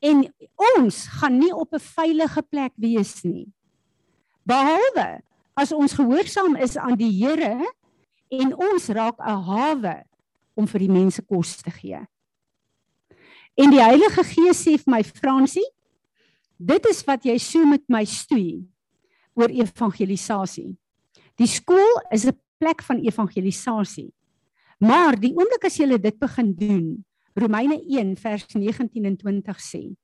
En 0.00 0.34
ons 0.76 1.06
gaan 1.06 1.38
nie 1.38 1.52
op 1.54 1.74
'n 1.74 1.78
veilige 1.78 2.42
plek 2.42 2.72
wees 2.76 3.22
nie 3.22 3.52
behalwe 4.50 5.20
as 5.58 5.72
ons 5.74 5.94
gehoorsaam 5.98 6.56
is 6.56 6.76
aan 6.80 6.96
die 6.98 7.12
Here 7.12 7.60
en 8.30 8.54
ons 8.54 8.88
raak 8.88 9.18
'n 9.20 9.42
hawe 9.50 9.96
om 10.56 10.66
vir 10.66 10.80
die 10.80 10.92
mense 10.92 11.22
kos 11.22 11.56
te 11.62 11.70
gee. 11.70 12.00
En 13.60 13.68
die 13.68 13.82
Heilige 13.82 14.24
Gees 14.24 14.62
sê 14.64 14.78
vir 14.80 14.88
my 14.94 15.00
Fransie, 15.04 15.66
dit 16.56 16.86
is 16.88 17.02
wat 17.04 17.26
jy 17.28 17.36
so 17.40 17.66
met 17.68 17.82
my 17.92 18.06
stoei 18.08 18.62
oor 19.36 19.52
evangelisasie. 19.52 20.72
Die 21.36 21.48
skool 21.48 22.00
is 22.12 22.24
'n 22.24 22.36
plek 22.58 22.82
van 22.82 23.00
evangelisasie. 23.04 24.12
Maar 24.80 25.16
die 25.20 25.32
oomblik 25.36 25.64
as 25.64 25.76
jy 25.76 25.98
dit 25.98 26.18
begin 26.18 26.54
doen, 26.56 27.04
Romeine 27.36 27.80
1 27.84 28.16
vers 28.16 28.46
19 28.54 29.04
en 29.04 29.16
20 29.16 29.60
sê, 29.60 29.94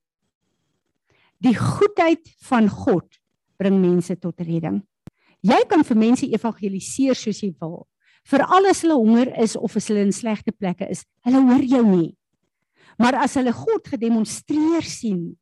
die 1.41 1.55
goedheid 1.55 2.29
van 2.49 2.69
God 2.69 3.09
bring 3.59 3.81
mense 3.81 4.17
tot 4.17 4.41
redding. 4.41 4.83
Jy 5.41 5.65
kan 5.69 5.85
vir 5.85 5.97
mense 5.97 6.27
evangeliseer 6.27 7.15
soos 7.15 7.41
jy 7.41 7.55
wil. 7.61 7.87
Vir 8.25 8.43
alles 8.43 8.83
hulle 8.83 8.95
honger 8.95 9.33
is 9.41 9.57
of 9.57 9.77
as 9.77 9.89
hulle 9.89 10.01
in 10.01 10.13
slegte 10.13 10.53
plekke 10.53 10.89
is, 10.91 11.05
hulle 11.25 11.41
hoor 11.41 11.63
jou 11.63 11.85
nie. 11.85 12.17
Maar 12.99 13.21
as 13.25 13.37
hulle 13.37 13.53
God 13.53 13.89
gedemonstreer 13.89 14.83
sien, 14.83 15.37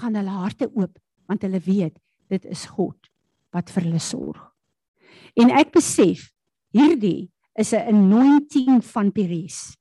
gaan 0.00 0.16
hulle 0.16 0.40
harte 0.42 0.68
oop 0.72 0.98
want 1.30 1.44
hulle 1.46 1.60
weet 1.64 1.96
dit 2.32 2.44
is 2.50 2.66
God 2.68 3.08
wat 3.54 3.70
vir 3.72 3.86
hulle 3.86 4.00
sorg. 4.02 4.40
En 5.38 5.52
ek 5.54 5.72
besef 5.72 6.28
hierdie 6.76 7.30
is 7.56 7.72
'n 7.72 7.88
anointing 7.92 8.82
van 8.84 9.12
Peres. 9.12 9.76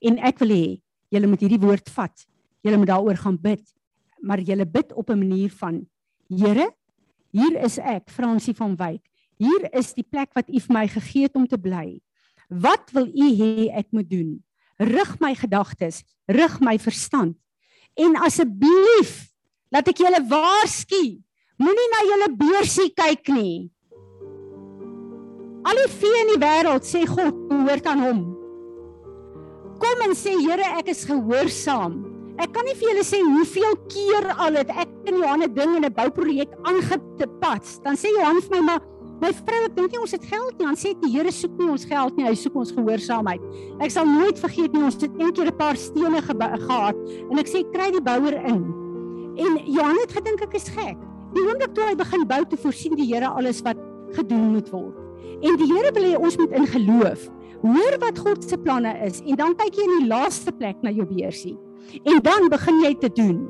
En 0.00 0.18
ek 0.18 0.38
wil 0.40 0.52
hê 0.52 0.80
julle 1.10 1.26
moet 1.26 1.40
hierdie 1.40 1.60
woord 1.60 1.88
vat. 1.88 2.26
Julle 2.62 2.76
moet 2.76 2.88
daaroor 2.88 3.16
gaan 3.16 3.38
bid, 3.40 3.64
maar 4.20 4.40
julle 4.40 4.66
bid 4.66 4.92
op 4.92 5.10
'n 5.10 5.18
manier 5.18 5.50
van 5.50 5.86
Here, 6.28 6.72
hier 7.32 7.64
is 7.64 7.78
ek, 7.78 8.10
Fransie 8.10 8.54
van 8.54 8.76
Wyk. 8.76 9.00
Hier 9.38 9.68
is 9.72 9.94
die 9.94 10.04
plek 10.04 10.34
wat 10.34 10.50
U 10.50 10.60
vir 10.60 10.74
my 10.74 10.86
gegee 10.88 11.22
het 11.22 11.36
om 11.36 11.46
te 11.46 11.56
bly. 11.56 12.00
Wat 12.50 12.90
wil 12.92 13.06
U 13.06 13.28
hê 13.32 13.70
ek 13.72 13.92
moet 13.92 14.10
doen? 14.10 14.44
Rig 14.78 15.16
my 15.18 15.34
gedagtes, 15.34 16.04
rig 16.26 16.60
my 16.62 16.78
verstand. 16.78 17.34
En 17.98 18.14
asseblief, 18.22 19.32
laat 19.74 19.88
ek 19.90 20.04
julle 20.04 20.20
waarsku, 20.30 21.02
moenie 21.58 21.88
na 21.94 22.02
julle 22.06 22.28
beursie 22.38 22.92
kyk 22.94 23.32
nie. 23.34 23.70
Al 25.66 25.80
die 25.82 25.88
vee 25.98 26.20
in 26.22 26.30
die 26.30 26.40
wêreld 26.40 26.86
sê 26.86 27.02
God 27.10 27.34
behoort 27.50 27.88
aan 27.90 28.04
hom. 28.06 28.20
Kom 29.82 30.04
en 30.06 30.14
sê 30.18 30.36
Here, 30.38 30.64
ek 30.78 30.92
is 30.94 31.02
gehoorsaam. 31.06 31.98
Ek 32.38 32.52
kan 32.54 32.66
nie 32.66 32.76
vir 32.78 32.92
julle 32.92 33.02
sê 33.06 33.18
hoeveel 33.24 33.74
keer 33.90 34.30
al 34.38 34.60
het 34.60 34.70
ek 34.70 35.10
in 35.10 35.18
Johan 35.18 35.42
'n 35.42 35.54
ding 35.54 35.74
in 35.74 35.84
'n 35.84 35.94
bouprojek 35.94 36.54
aangepas. 36.62 37.82
Dan 37.82 37.98
sê 37.98 38.14
Johan 38.14 38.40
vir 38.40 38.50
my 38.54 38.60
maar 38.62 38.82
my 39.20 39.32
vrou, 39.34 39.60
ek 39.66 39.76
dink 39.76 39.92
nie 39.92 40.00
ons 40.00 40.14
het 40.14 40.24
geld 40.24 40.58
nie. 40.58 40.66
Dan 40.66 40.78
sê 40.78 40.94
die 41.00 41.10
Here 41.12 41.32
soek 41.32 41.56
nie 41.58 41.70
ons 41.72 41.86
geld 41.88 42.16
nie, 42.16 42.26
hy 42.26 42.34
soek 42.38 42.56
ons 42.62 42.72
gehoorsaamheid. 42.76 43.44
Ek 43.84 43.94
sal 43.94 44.06
nooit 44.08 44.38
vergeet 44.38 44.74
nie 44.74 44.84
ons 44.84 44.98
het 45.00 45.10
eendag 45.18 45.50
'n 45.50 45.56
paar 45.58 45.76
stene 45.76 46.22
gehad 46.22 46.96
en 47.30 47.38
ek 47.38 47.48
sê 47.48 47.64
kry 47.72 47.90
die 47.90 48.04
bouer 48.04 48.34
in. 48.44 48.62
En 49.38 49.58
Johan 49.66 49.98
het 50.02 50.12
gedink 50.12 50.42
ek 50.42 50.54
is 50.54 50.68
gek. 50.68 50.98
Die 51.34 51.42
oomblik 51.44 51.74
toe 51.74 51.84
hy 51.84 51.94
begin 51.94 52.26
bou 52.26 52.44
te 52.44 52.56
voorsien 52.56 52.96
die 52.96 53.06
Here 53.06 53.28
alles 53.28 53.60
wat 53.62 53.76
gedoen 54.12 54.52
moet 54.54 54.70
word. 54.70 54.96
En 55.42 55.56
die 55.56 55.68
Here 55.72 55.92
wil 55.92 56.04
hê 56.04 56.16
ons 56.16 56.36
moet 56.36 56.52
in 56.52 56.66
geloof 56.66 57.28
hoor 57.62 57.96
wat 57.98 58.18
God 58.18 58.44
se 58.44 58.56
planne 58.58 58.92
is 59.04 59.20
en 59.26 59.38
dan 59.38 59.54
kyk 59.58 59.74
jy 59.74 59.86
in 59.86 59.96
die 60.02 60.10
laaste 60.10 60.52
plek 60.54 60.78
na 60.82 60.92
jou 60.94 61.06
beursie. 61.08 61.56
En 62.04 62.20
dan 62.22 62.48
begin 62.52 62.82
jy 62.84 62.94
te 63.00 63.10
doen. 63.14 63.48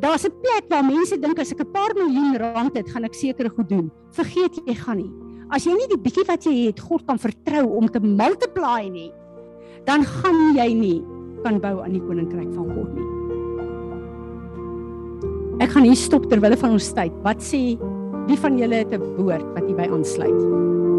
Daar's 0.00 0.24
'n 0.24 0.32
plek 0.42 0.64
waar 0.68 0.84
mense 0.84 1.16
dink 1.18 1.38
as 1.38 1.52
ek 1.52 1.60
'n 1.60 1.72
paar 1.72 1.92
miljoen 1.94 2.36
rand 2.36 2.76
het, 2.76 2.88
gaan 2.88 3.04
ek 3.04 3.14
seker 3.14 3.50
goed 3.50 3.68
doen. 3.68 3.90
Vergeet 4.12 4.60
jy 4.66 4.74
gaan 4.74 4.96
nie. 4.96 5.12
As 5.50 5.64
jy 5.64 5.72
nie 5.72 5.88
die 5.88 5.98
bietjie 5.98 6.26
wat 6.26 6.44
jy 6.44 6.66
het 6.66 6.80
God 6.80 7.06
kan 7.06 7.18
vertrou 7.18 7.76
om 7.76 7.88
te 7.88 8.00
multiply 8.00 8.88
nie, 8.88 9.12
dan 9.84 10.04
gaan 10.04 10.56
jy 10.56 10.74
nie 10.74 11.04
kan 11.42 11.60
bou 11.60 11.80
aan 11.82 11.92
die 11.92 12.00
koninkryk 12.00 12.52
van 12.54 12.68
God 12.74 12.94
nie. 12.94 13.08
Ek 15.64 15.70
gaan 15.70 15.82
hier 15.82 15.96
stop 15.96 16.28
terwyl 16.30 16.56
van 16.56 16.70
ons 16.76 16.92
tyd. 16.92 17.12
Wat 17.24 17.40
sê 17.42 17.78
wie 18.28 18.36
van 18.36 18.58
julle 18.58 18.74
het 18.74 18.92
'n 18.92 19.00
woord 19.16 19.54
wat 19.54 19.64
hierby 19.64 19.88
aansluit? 19.88 20.97